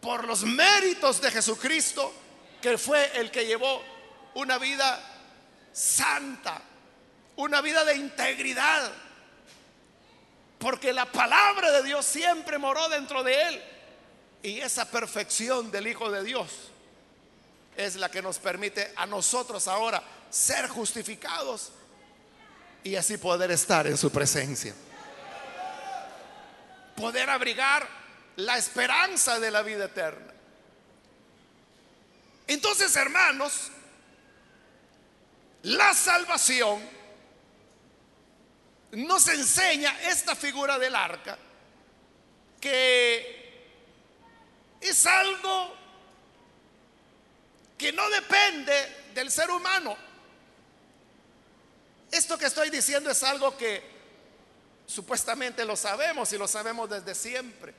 [0.00, 2.12] por los méritos de Jesucristo,
[2.60, 3.82] que fue el que llevó
[4.34, 5.00] una vida
[5.72, 6.60] santa,
[7.38, 8.90] una vida de integridad,
[10.58, 13.62] porque la palabra de Dios siempre moró dentro de él.
[14.42, 16.48] Y esa perfección del Hijo de Dios
[17.76, 21.70] es la que nos permite a nosotros ahora ser justificados
[22.82, 24.74] y así poder estar en su presencia.
[26.96, 27.86] Poder abrigar
[28.34, 30.34] la esperanza de la vida eterna.
[32.48, 33.70] Entonces, hermanos,
[35.62, 36.97] la salvación
[38.92, 41.38] nos enseña esta figura del arca
[42.60, 43.38] que
[44.80, 45.74] es algo
[47.76, 49.96] que no depende del ser humano.
[52.10, 53.82] Esto que estoy diciendo es algo que
[54.86, 57.74] supuestamente lo sabemos y lo sabemos desde siempre.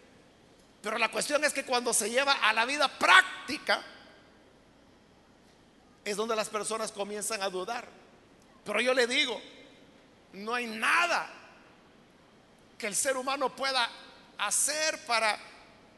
[0.82, 3.84] Pero la cuestión es que cuando se lleva a la vida práctica,
[6.06, 7.88] es donde las personas comienzan a dudar.
[8.64, 9.42] Pero yo le digo,
[10.34, 11.30] no hay nada
[12.78, 13.90] que el ser humano pueda
[14.38, 15.38] hacer para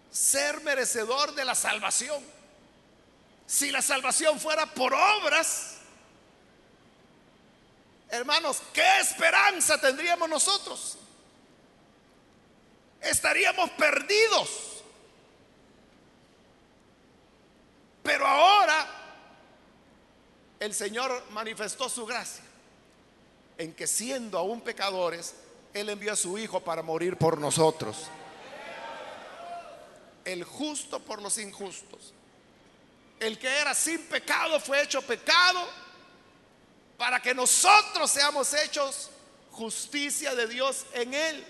[0.10, 2.24] ser merecedor de la salvación.
[3.46, 5.78] Si la salvación fuera por obras,
[8.10, 10.98] hermanos, ¿qué esperanza tendríamos nosotros?
[13.02, 14.50] Estaríamos perdidos.
[18.04, 18.88] Pero ahora
[20.60, 22.51] el Señor manifestó su gracia
[23.62, 25.36] en que siendo aún pecadores,
[25.72, 28.08] Él envió a su Hijo para morir por nosotros.
[30.26, 32.12] El justo por los injustos.
[33.20, 35.64] El que era sin pecado fue hecho pecado
[36.98, 39.12] para que nosotros seamos hechos
[39.52, 41.46] justicia de Dios en Él.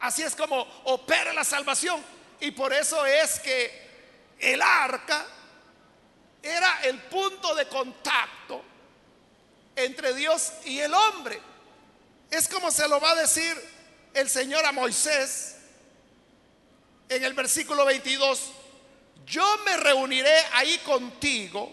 [0.00, 2.02] Así es como opera la salvación.
[2.40, 3.88] Y por eso es que
[4.40, 5.24] el arca
[6.42, 8.64] era el punto de contacto
[9.78, 11.40] entre Dios y el hombre.
[12.30, 13.56] Es como se lo va a decir
[14.14, 15.56] el Señor a Moisés
[17.08, 18.50] en el versículo 22.
[19.26, 21.72] Yo me reuniré ahí contigo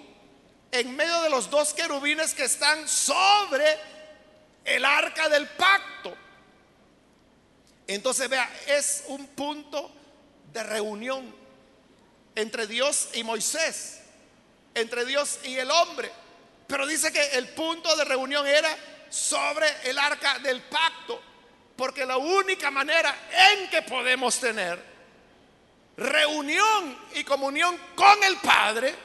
[0.72, 3.66] en medio de los dos querubines que están sobre
[4.64, 6.16] el arca del pacto.
[7.88, 9.92] Entonces vea, es un punto
[10.52, 11.34] de reunión
[12.36, 14.02] entre Dios y Moisés,
[14.74, 16.12] entre Dios y el hombre.
[16.68, 18.76] Pero dice que el punto de reunión era
[19.10, 21.22] sobre el arca del pacto,
[21.76, 23.16] porque la única manera
[23.52, 24.96] en que podemos tener
[25.98, 28.96] reunión y comunión con el Padre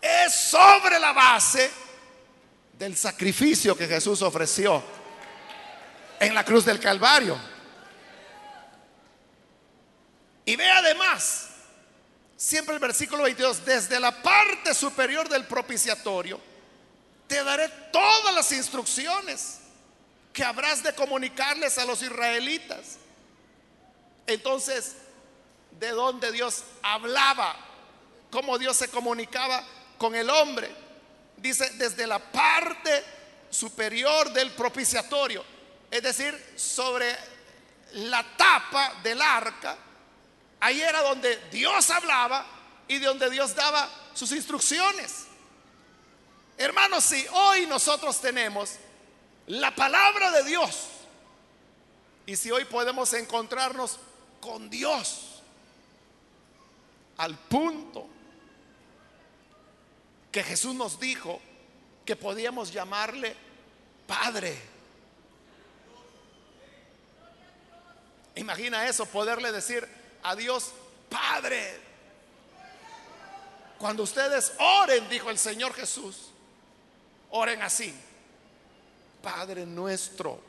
[0.00, 1.70] es sobre la base
[2.74, 4.82] del sacrificio que Jesús ofreció
[6.18, 7.38] en la cruz del Calvario.
[10.44, 11.50] Y ve además
[12.40, 16.40] Siempre el versículo 22, desde la parte superior del propiciatorio,
[17.30, 19.60] te daré todas las instrucciones
[20.32, 22.98] que habrás de comunicarles a los israelitas.
[24.26, 24.96] Entonces,
[25.78, 27.54] ¿de dónde Dios hablaba?
[28.32, 29.64] ¿Cómo Dios se comunicaba
[29.96, 30.74] con el hombre?
[31.36, 33.04] Dice, desde la parte
[33.48, 35.44] superior del propiciatorio,
[35.88, 37.16] es decir, sobre
[37.92, 39.78] la tapa del arca
[40.58, 42.44] Ahí era donde Dios hablaba
[42.88, 45.29] y de donde Dios daba sus instrucciones.
[46.60, 48.74] Hermanos, si hoy nosotros tenemos
[49.46, 50.88] la palabra de Dios
[52.26, 53.98] y si hoy podemos encontrarnos
[54.42, 55.40] con Dios
[57.16, 58.06] al punto
[60.30, 61.40] que Jesús nos dijo
[62.04, 63.34] que podíamos llamarle
[64.06, 64.60] Padre.
[68.34, 69.88] Imagina eso, poderle decir,
[70.22, 70.72] a Dios
[71.08, 71.80] Padre.
[73.78, 76.29] Cuando ustedes oren, dijo el Señor Jesús,
[77.30, 77.94] oren así.
[79.22, 80.40] Padre nuestro.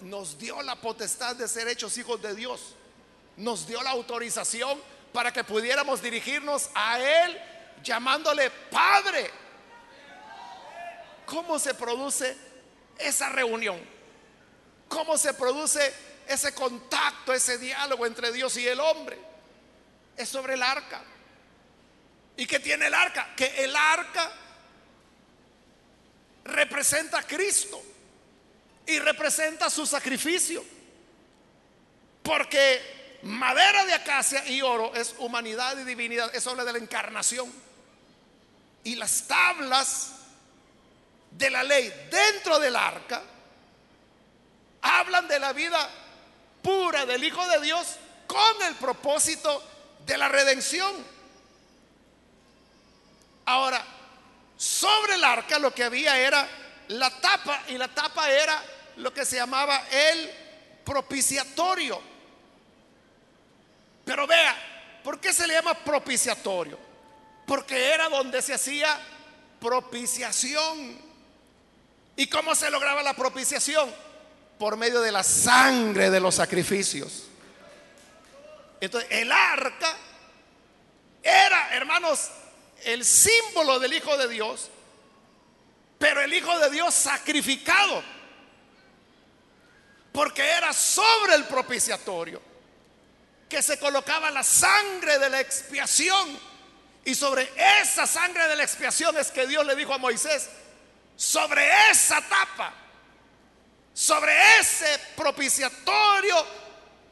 [0.00, 2.74] Nos dio la potestad de ser hechos hijos de Dios.
[3.36, 4.80] Nos dio la autorización
[5.12, 7.38] para que pudiéramos dirigirnos a Él
[7.82, 9.30] llamándole Padre.
[11.26, 12.36] ¿Cómo se produce
[12.98, 13.78] esa reunión?
[14.88, 15.92] ¿Cómo se produce
[16.28, 19.18] ese contacto, ese diálogo entre Dios y el hombre.
[20.16, 21.02] Es sobre el arca.
[22.38, 23.34] ¿Y qué tiene el arca?
[23.34, 24.30] Que el arca
[26.44, 27.82] representa a Cristo
[28.86, 30.64] y representa su sacrificio.
[32.22, 36.32] Porque madera de acacia y oro es humanidad y divinidad.
[36.32, 37.52] Eso habla de la encarnación.
[38.84, 40.12] Y las tablas
[41.32, 43.20] de la ley dentro del arca
[44.80, 45.90] hablan de la vida
[46.62, 47.96] pura del Hijo de Dios
[48.28, 49.60] con el propósito
[50.06, 51.17] de la redención.
[53.48, 53.82] Ahora,
[54.56, 56.46] sobre el arca lo que había era
[56.88, 58.62] la tapa y la tapa era
[58.96, 60.30] lo que se llamaba el
[60.84, 62.00] propiciatorio.
[64.04, 66.78] Pero vea, ¿por qué se le llama propiciatorio?
[67.46, 68.98] Porque era donde se hacía
[69.60, 70.98] propiciación.
[72.16, 73.90] ¿Y cómo se lograba la propiciación?
[74.58, 77.28] por medio de la sangre de los sacrificios.
[78.80, 79.96] Entonces, el arca
[81.22, 82.28] era, hermanos,
[82.84, 84.70] el símbolo del Hijo de Dios,
[85.98, 88.02] pero el Hijo de Dios sacrificado.
[90.12, 92.40] Porque era sobre el propiciatorio
[93.48, 96.38] que se colocaba la sangre de la expiación.
[97.04, 97.50] Y sobre
[97.80, 100.50] esa sangre de la expiación es que Dios le dijo a Moisés,
[101.16, 102.72] sobre esa tapa,
[103.94, 106.36] sobre ese propiciatorio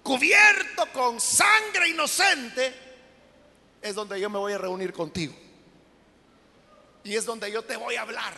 [0.03, 2.75] cubierto con sangre inocente,
[3.81, 5.35] es donde yo me voy a reunir contigo.
[7.07, 8.35] Y es donde yo te voy a hablar.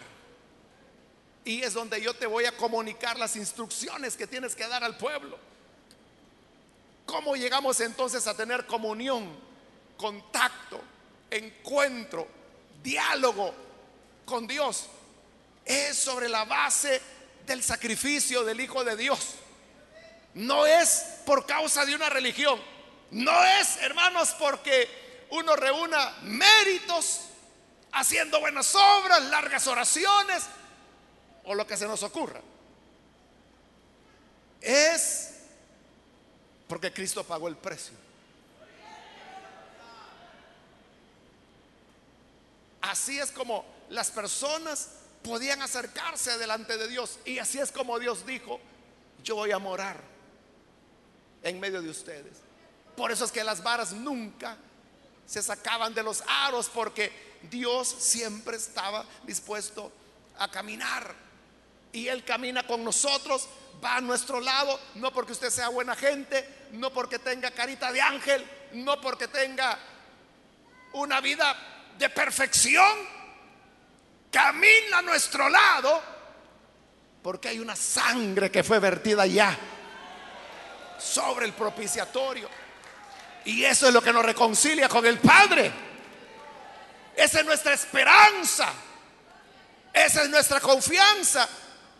[1.43, 4.99] Y es donde yo te voy a comunicar las instrucciones que tienes que dar al
[4.99, 5.39] pueblo.
[7.07, 9.35] ¿Cómo llegamos entonces a tener comunión,
[9.97, 10.83] contacto,
[11.31, 12.29] encuentro,
[12.83, 13.55] diálogo
[14.27, 14.85] con Dios?
[15.65, 17.01] Es sobre la base
[17.47, 19.37] del sacrificio del Hijo de Dios.
[20.35, 22.61] No es por causa de una religión.
[23.13, 27.28] No es, hermanos, porque uno reúna méritos
[27.93, 30.45] haciendo buenas obras, largas oraciones
[31.45, 32.41] o lo que se nos ocurra.
[34.61, 35.35] Es
[36.67, 37.97] porque Cristo pagó el precio.
[42.81, 44.91] Así es como las personas
[45.23, 47.19] podían acercarse delante de Dios.
[47.25, 48.61] Y así es como Dios dijo,
[49.23, 50.01] yo voy a morar
[51.43, 52.39] en medio de ustedes.
[52.97, 54.57] Por eso es que las varas nunca
[55.27, 59.93] se sacaban de los aros porque Dios siempre estaba dispuesto
[60.39, 61.15] a caminar.
[61.93, 63.49] Y Él camina con nosotros
[63.83, 68.01] va a nuestro lado, no porque usted sea buena gente, no porque tenga carita de
[68.01, 69.79] ángel, no porque tenga
[70.93, 71.57] una vida
[71.97, 72.93] de perfección,
[74.31, 76.19] camina a nuestro lado
[77.23, 79.57] porque hay una sangre que fue vertida ya
[80.99, 82.49] sobre el propiciatorio.
[83.45, 85.88] Y eso es lo que nos reconcilia con el Padre.
[87.19, 88.73] Esa es nuestra esperanza.
[89.93, 91.49] Esa es nuestra confianza.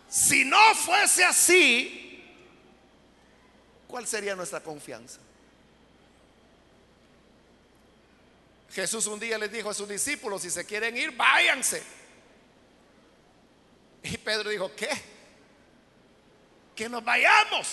[0.09, 2.25] Si no fuese así,
[3.89, 5.19] ¿cuál sería nuestra confianza?
[8.71, 11.83] Jesús un día les dijo a sus discípulos, si se quieren ir, váyanse.
[14.05, 14.91] Y Pedro dijo, ¿qué?
[16.77, 17.67] Que nos vayamos.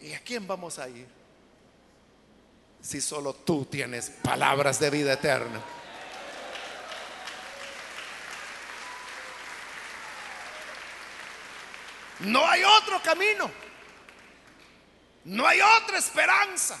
[0.00, 1.21] ¿Y a quién vamos a ir?
[2.82, 5.62] Si solo tú tienes palabras de vida eterna.
[12.20, 13.48] No hay otro camino.
[15.24, 16.76] No hay otra esperanza.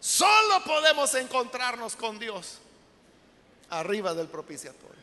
[0.00, 2.58] Solo podemos encontrarnos con Dios
[3.68, 5.00] arriba del propiciatorio.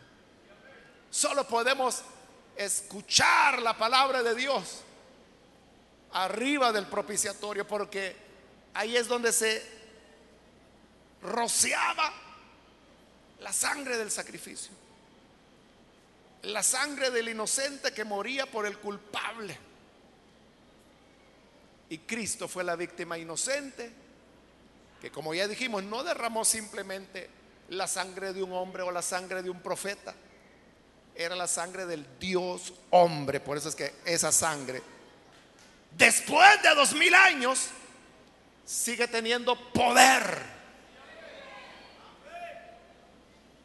[1.09, 2.01] Solo podemos
[2.57, 4.81] escuchar la palabra de Dios
[6.11, 8.26] arriba del propiciatorio porque
[8.73, 9.63] ahí es donde se
[11.21, 12.13] rociaba
[13.39, 14.71] la sangre del sacrificio
[16.43, 19.57] la sangre del inocente que moría por el culpable.
[21.89, 23.91] Y Cristo fue la víctima inocente,
[25.01, 27.29] que como ya dijimos, no derramó simplemente
[27.69, 30.13] la sangre de un hombre o la sangre de un profeta,
[31.15, 33.39] era la sangre del Dios hombre.
[33.39, 34.81] Por eso es que esa sangre,
[35.97, 37.69] después de dos mil años,
[38.67, 40.43] sigue teniendo poder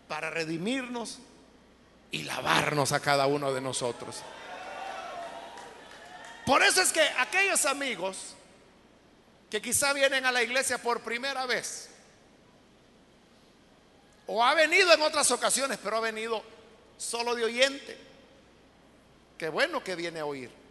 [0.06, 1.18] para redimirnos
[2.12, 4.22] y lavarnos a cada uno de nosotros.
[6.46, 8.36] Por eso es que aquellos amigos
[9.50, 11.90] que quizá vienen a la iglesia por primera vez,
[14.28, 16.44] o ha venido en otras ocasiones, pero ha venido
[16.96, 17.98] solo de oyente,
[19.36, 20.61] qué bueno que viene a oír.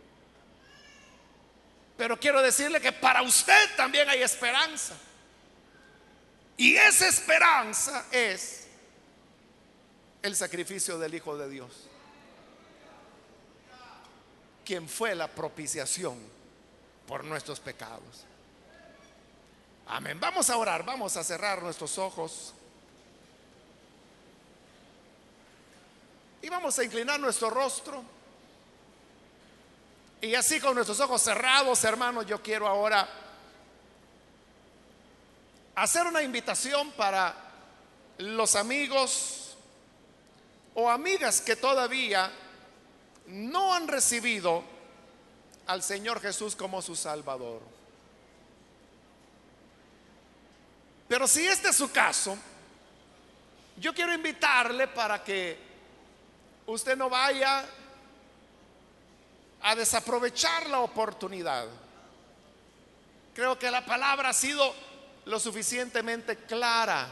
[2.02, 4.96] Pero quiero decirle que para usted también hay esperanza.
[6.58, 8.66] Y esa esperanza es
[10.24, 11.88] el sacrificio del Hijo de Dios,
[14.66, 16.18] quien fue la propiciación
[17.06, 18.26] por nuestros pecados.
[19.86, 20.20] Amén.
[20.20, 22.56] Vamos a orar, vamos a cerrar nuestros ojos.
[26.42, 28.04] Y vamos a inclinar nuestro rostro.
[30.22, 33.10] Y así con nuestros ojos cerrados, hermanos, yo quiero ahora
[35.74, 37.36] hacer una invitación para
[38.20, 39.56] los amigos
[40.76, 42.32] o amigas que todavía
[43.26, 44.64] no han recibido
[45.66, 47.62] al Señor Jesús como su Salvador.
[51.08, 52.38] Pero si este es su caso,
[53.78, 55.58] yo quiero invitarle para que
[56.68, 57.66] usted no vaya
[59.64, 61.68] a desaprovechar la oportunidad.
[63.34, 64.74] Creo que la palabra ha sido
[65.26, 67.08] lo suficientemente clara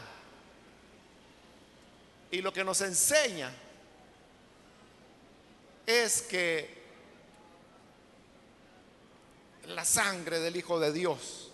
[2.30, 3.52] y lo que nos enseña
[5.86, 6.80] es que
[9.68, 11.50] la sangre del Hijo de Dios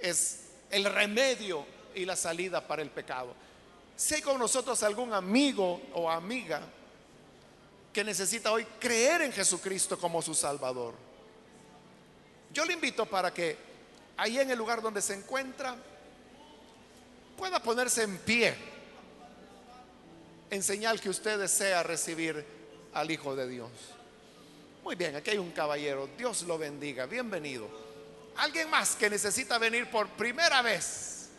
[0.00, 3.34] es el remedio y la salida para el pecado.
[3.96, 6.62] Si hay con nosotros algún amigo o amiga
[7.92, 10.94] que necesita hoy creer en Jesucristo como su Salvador,
[12.52, 13.56] yo le invito para que
[14.16, 15.76] ahí en el lugar donde se encuentra
[17.36, 18.54] pueda ponerse en pie
[20.50, 22.44] en señal que usted desea recibir
[22.92, 23.70] al Hijo de Dios.
[24.84, 26.10] Muy bien, aquí hay un caballero.
[26.18, 27.06] Dios lo bendiga.
[27.06, 27.70] Bienvenido.
[28.36, 31.30] Alguien más que necesita venir por primera vez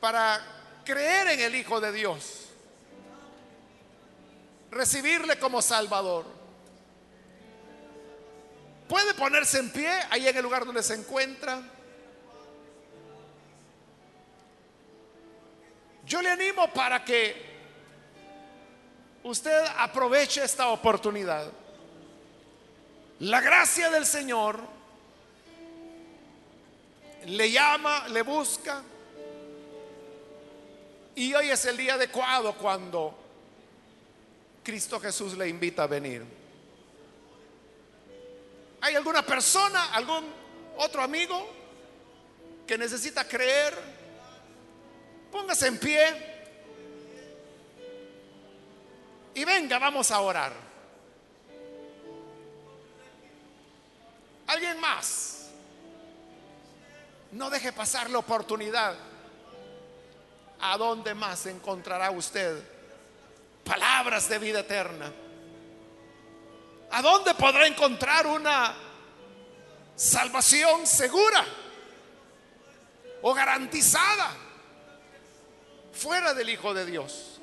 [0.00, 0.40] para
[0.84, 2.49] creer en el Hijo de Dios.
[4.70, 6.24] Recibirle como Salvador.
[8.88, 11.62] Puede ponerse en pie ahí en el lugar donde se encuentra.
[16.04, 17.50] Yo le animo para que
[19.22, 21.46] usted aproveche esta oportunidad.
[23.20, 24.58] La gracia del Señor
[27.26, 28.82] le llama, le busca.
[31.14, 33.14] Y hoy es el día adecuado cuando
[34.62, 36.24] Cristo Jesús le invita a venir.
[38.82, 40.24] ¿Hay alguna persona, algún
[40.76, 41.48] otro amigo
[42.66, 43.74] que necesita creer?
[45.30, 46.30] Póngase en pie.
[49.34, 50.52] Y venga, vamos a orar.
[54.46, 55.50] ¿Alguien más?
[57.32, 58.94] No deje pasar la oportunidad.
[60.60, 62.79] ¿A dónde más encontrará usted
[63.70, 65.12] palabras de vida eterna?
[66.90, 68.74] ¿A dónde podrá encontrar una
[69.94, 71.44] salvación segura
[73.22, 74.34] o garantizada
[75.92, 77.40] fuera del Hijo de Dios?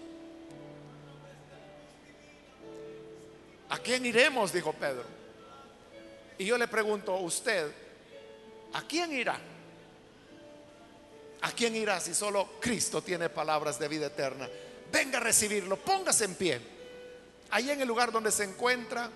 [3.69, 4.51] ¿A quién iremos?
[4.51, 5.05] Dijo Pedro.
[6.37, 7.71] Y yo le pregunto a usted,
[8.73, 9.39] ¿a quién irá?
[11.41, 14.49] ¿A quién irá si solo Cristo tiene palabras de vida eterna?
[14.91, 16.61] Venga a recibirlo, póngase en pie.
[17.49, 19.09] Ahí en el lugar donde se encuentra,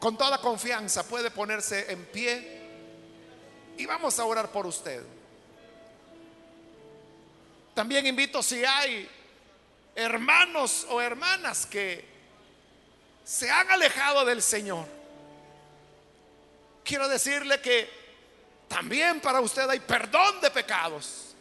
[0.00, 2.62] con toda confianza puede ponerse en pie
[3.78, 5.02] y vamos a orar por usted.
[7.74, 9.08] También invito si hay
[9.94, 12.04] hermanos o hermanas que
[13.24, 14.86] se han alejado del Señor.
[16.84, 17.90] Quiero decirle que
[18.68, 21.35] también para usted hay perdón de pecados.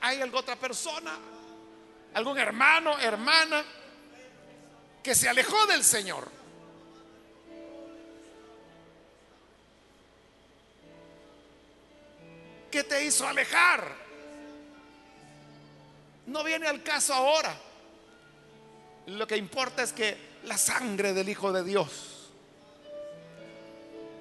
[0.00, 1.18] ¿Hay alguna otra persona?
[2.14, 3.64] ¿Algún hermano, hermana
[5.02, 6.30] que se alejó del Señor?
[12.70, 14.08] ¿Qué te hizo alejar?
[16.26, 17.56] No viene al caso ahora.
[19.06, 22.30] Lo que importa es que la sangre del Hijo de Dios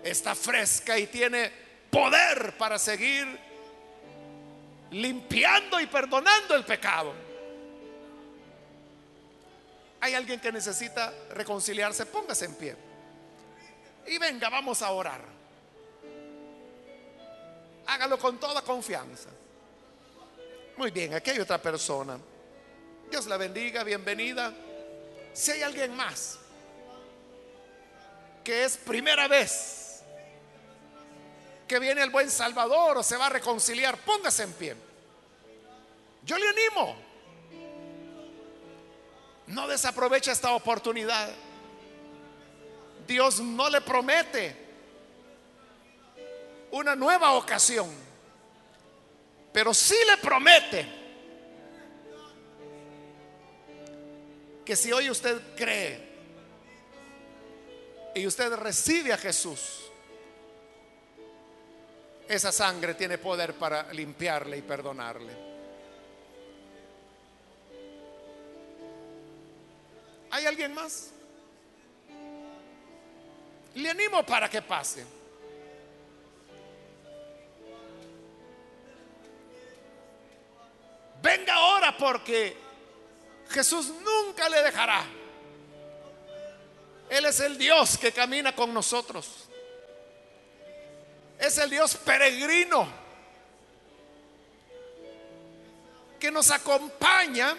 [0.03, 1.51] está fresca y tiene
[1.91, 3.46] poder para seguir
[4.91, 7.13] limpiando y perdonando el pecado.
[9.99, 12.75] Hay alguien que necesita reconciliarse, póngase en pie.
[14.07, 15.21] Y venga, vamos a orar.
[17.87, 19.29] Hágalo con toda confianza.
[20.77, 22.17] Muy bien, aquí hay otra persona.
[23.09, 24.53] Dios la bendiga, bienvenida.
[25.33, 26.39] Si hay alguien más
[28.43, 29.86] que es primera vez
[31.67, 34.75] que viene el buen Salvador o se va a reconciliar, póngase en pie.
[36.23, 36.95] Yo le animo.
[39.47, 41.29] No desaproveche esta oportunidad.
[43.07, 44.65] Dios no le promete
[46.71, 48.07] una nueva ocasión
[49.57, 50.85] pero sí le promete
[54.63, 55.99] que si hoy usted cree
[58.13, 59.89] y usted recibe a Jesús,
[62.27, 65.33] esa sangre tiene poder para limpiarle y perdonarle.
[70.31, 71.11] ¿Hay alguien más?
[73.75, 75.05] Le animo para que pase.
[81.21, 82.57] Venga ahora porque
[83.49, 85.05] Jesús nunca le dejará.
[87.09, 89.47] Él es el Dios que camina con nosotros.
[91.39, 92.87] Es el Dios peregrino
[96.19, 97.55] que nos acompaña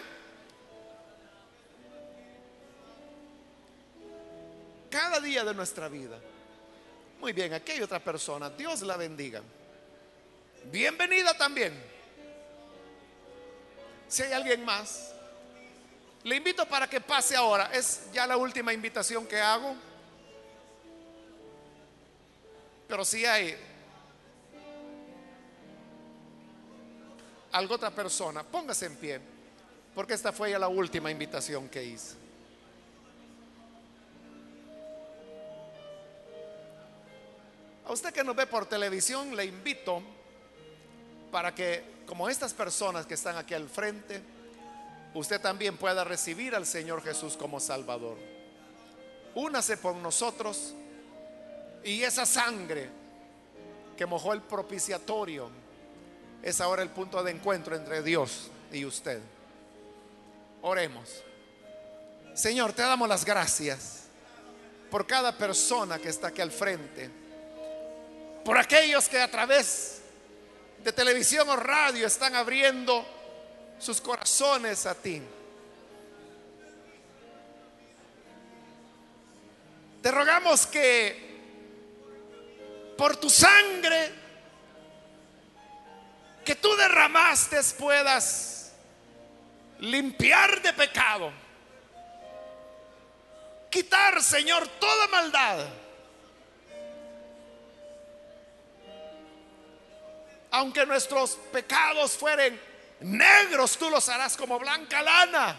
[4.89, 6.19] cada día de nuestra vida.
[7.19, 8.49] Muy bien, aquí hay otra persona.
[8.49, 9.41] Dios la bendiga.
[10.65, 11.73] Bienvenida también.
[14.07, 15.13] Si hay alguien más,
[16.23, 17.69] Le invito para que pase ahora.
[17.73, 19.75] Es ya la última invitación que hago.
[22.87, 23.57] Pero si hay
[27.51, 29.19] alguna otra persona, póngase en pie,
[29.95, 32.15] porque esta fue ya la última invitación que hice.
[37.85, 40.03] A usted que nos ve por televisión, le invito
[41.31, 44.21] para que, como estas personas que están aquí al frente,
[45.15, 48.17] usted también pueda recibir al Señor Jesús como Salvador.
[49.33, 50.75] Únase por nosotros
[51.83, 52.89] y esa sangre
[53.97, 55.49] que mojó el propiciatorio
[56.43, 59.19] es ahora el punto de encuentro entre Dios y usted.
[60.61, 61.23] Oremos.
[62.33, 64.03] Señor, te damos las gracias
[64.89, 67.19] por cada persona que está aquí al frente
[68.43, 70.01] por aquellos que a través
[70.83, 73.05] de televisión o radio están abriendo
[73.77, 75.21] sus corazones a ti.
[80.01, 81.29] Te rogamos que
[82.97, 84.11] por tu sangre
[86.49, 88.71] que tú derramaste puedas
[89.77, 91.31] limpiar de pecado,
[93.69, 95.67] quitar, Señor, toda maldad
[100.49, 102.59] aunque nuestros pecados fueren
[103.01, 105.55] negros, tú los harás como blanca lana.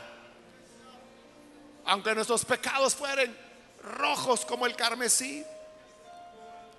[1.84, 3.38] Aunque nuestros pecados fueren
[3.80, 5.46] rojos como el carmesí,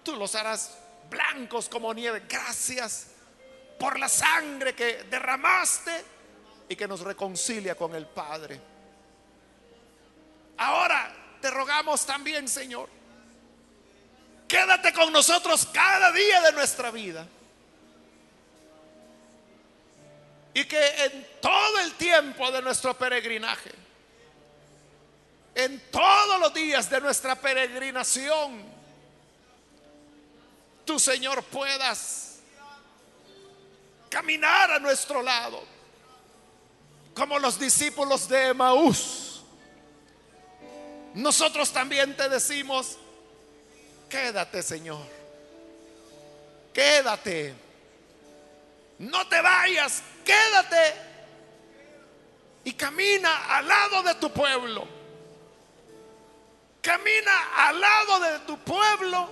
[0.04, 0.78] tú los harás
[1.10, 2.24] blancos como nieve.
[2.28, 3.11] Gracias
[3.82, 6.06] por la sangre que derramaste
[6.70, 8.62] y que nos reconcilia con el Padre.
[10.60, 11.12] Ahora
[11.42, 12.88] te rogamos también, Señor,
[14.48, 17.28] quédate con nosotros cada día de nuestra vida.
[20.54, 23.72] Y que en todo el tiempo de nuestro peregrinaje,
[25.56, 28.64] en todos los días de nuestra peregrinación,
[30.86, 32.31] tu Señor puedas
[34.12, 35.64] caminar a nuestro lado,
[37.16, 39.42] como los discípulos de Emaús.
[41.14, 42.98] Nosotros también te decimos,
[44.10, 45.08] quédate Señor,
[46.74, 47.56] quédate,
[49.00, 51.10] no te vayas, quédate.
[52.64, 54.88] Y camina al lado de tu pueblo.
[56.82, 59.30] Camina al lado de tu pueblo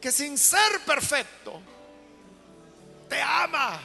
[0.00, 1.60] que sin ser perfecto
[3.12, 3.78] te ama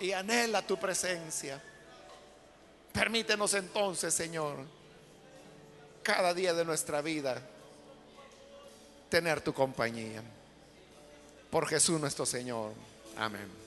[0.00, 1.62] y anhela tu presencia.
[2.90, 4.64] Permítenos entonces, Señor,
[6.02, 7.42] cada día de nuestra vida
[9.10, 10.22] tener tu compañía.
[11.50, 12.72] Por Jesús nuestro Señor.
[13.18, 13.61] Amén.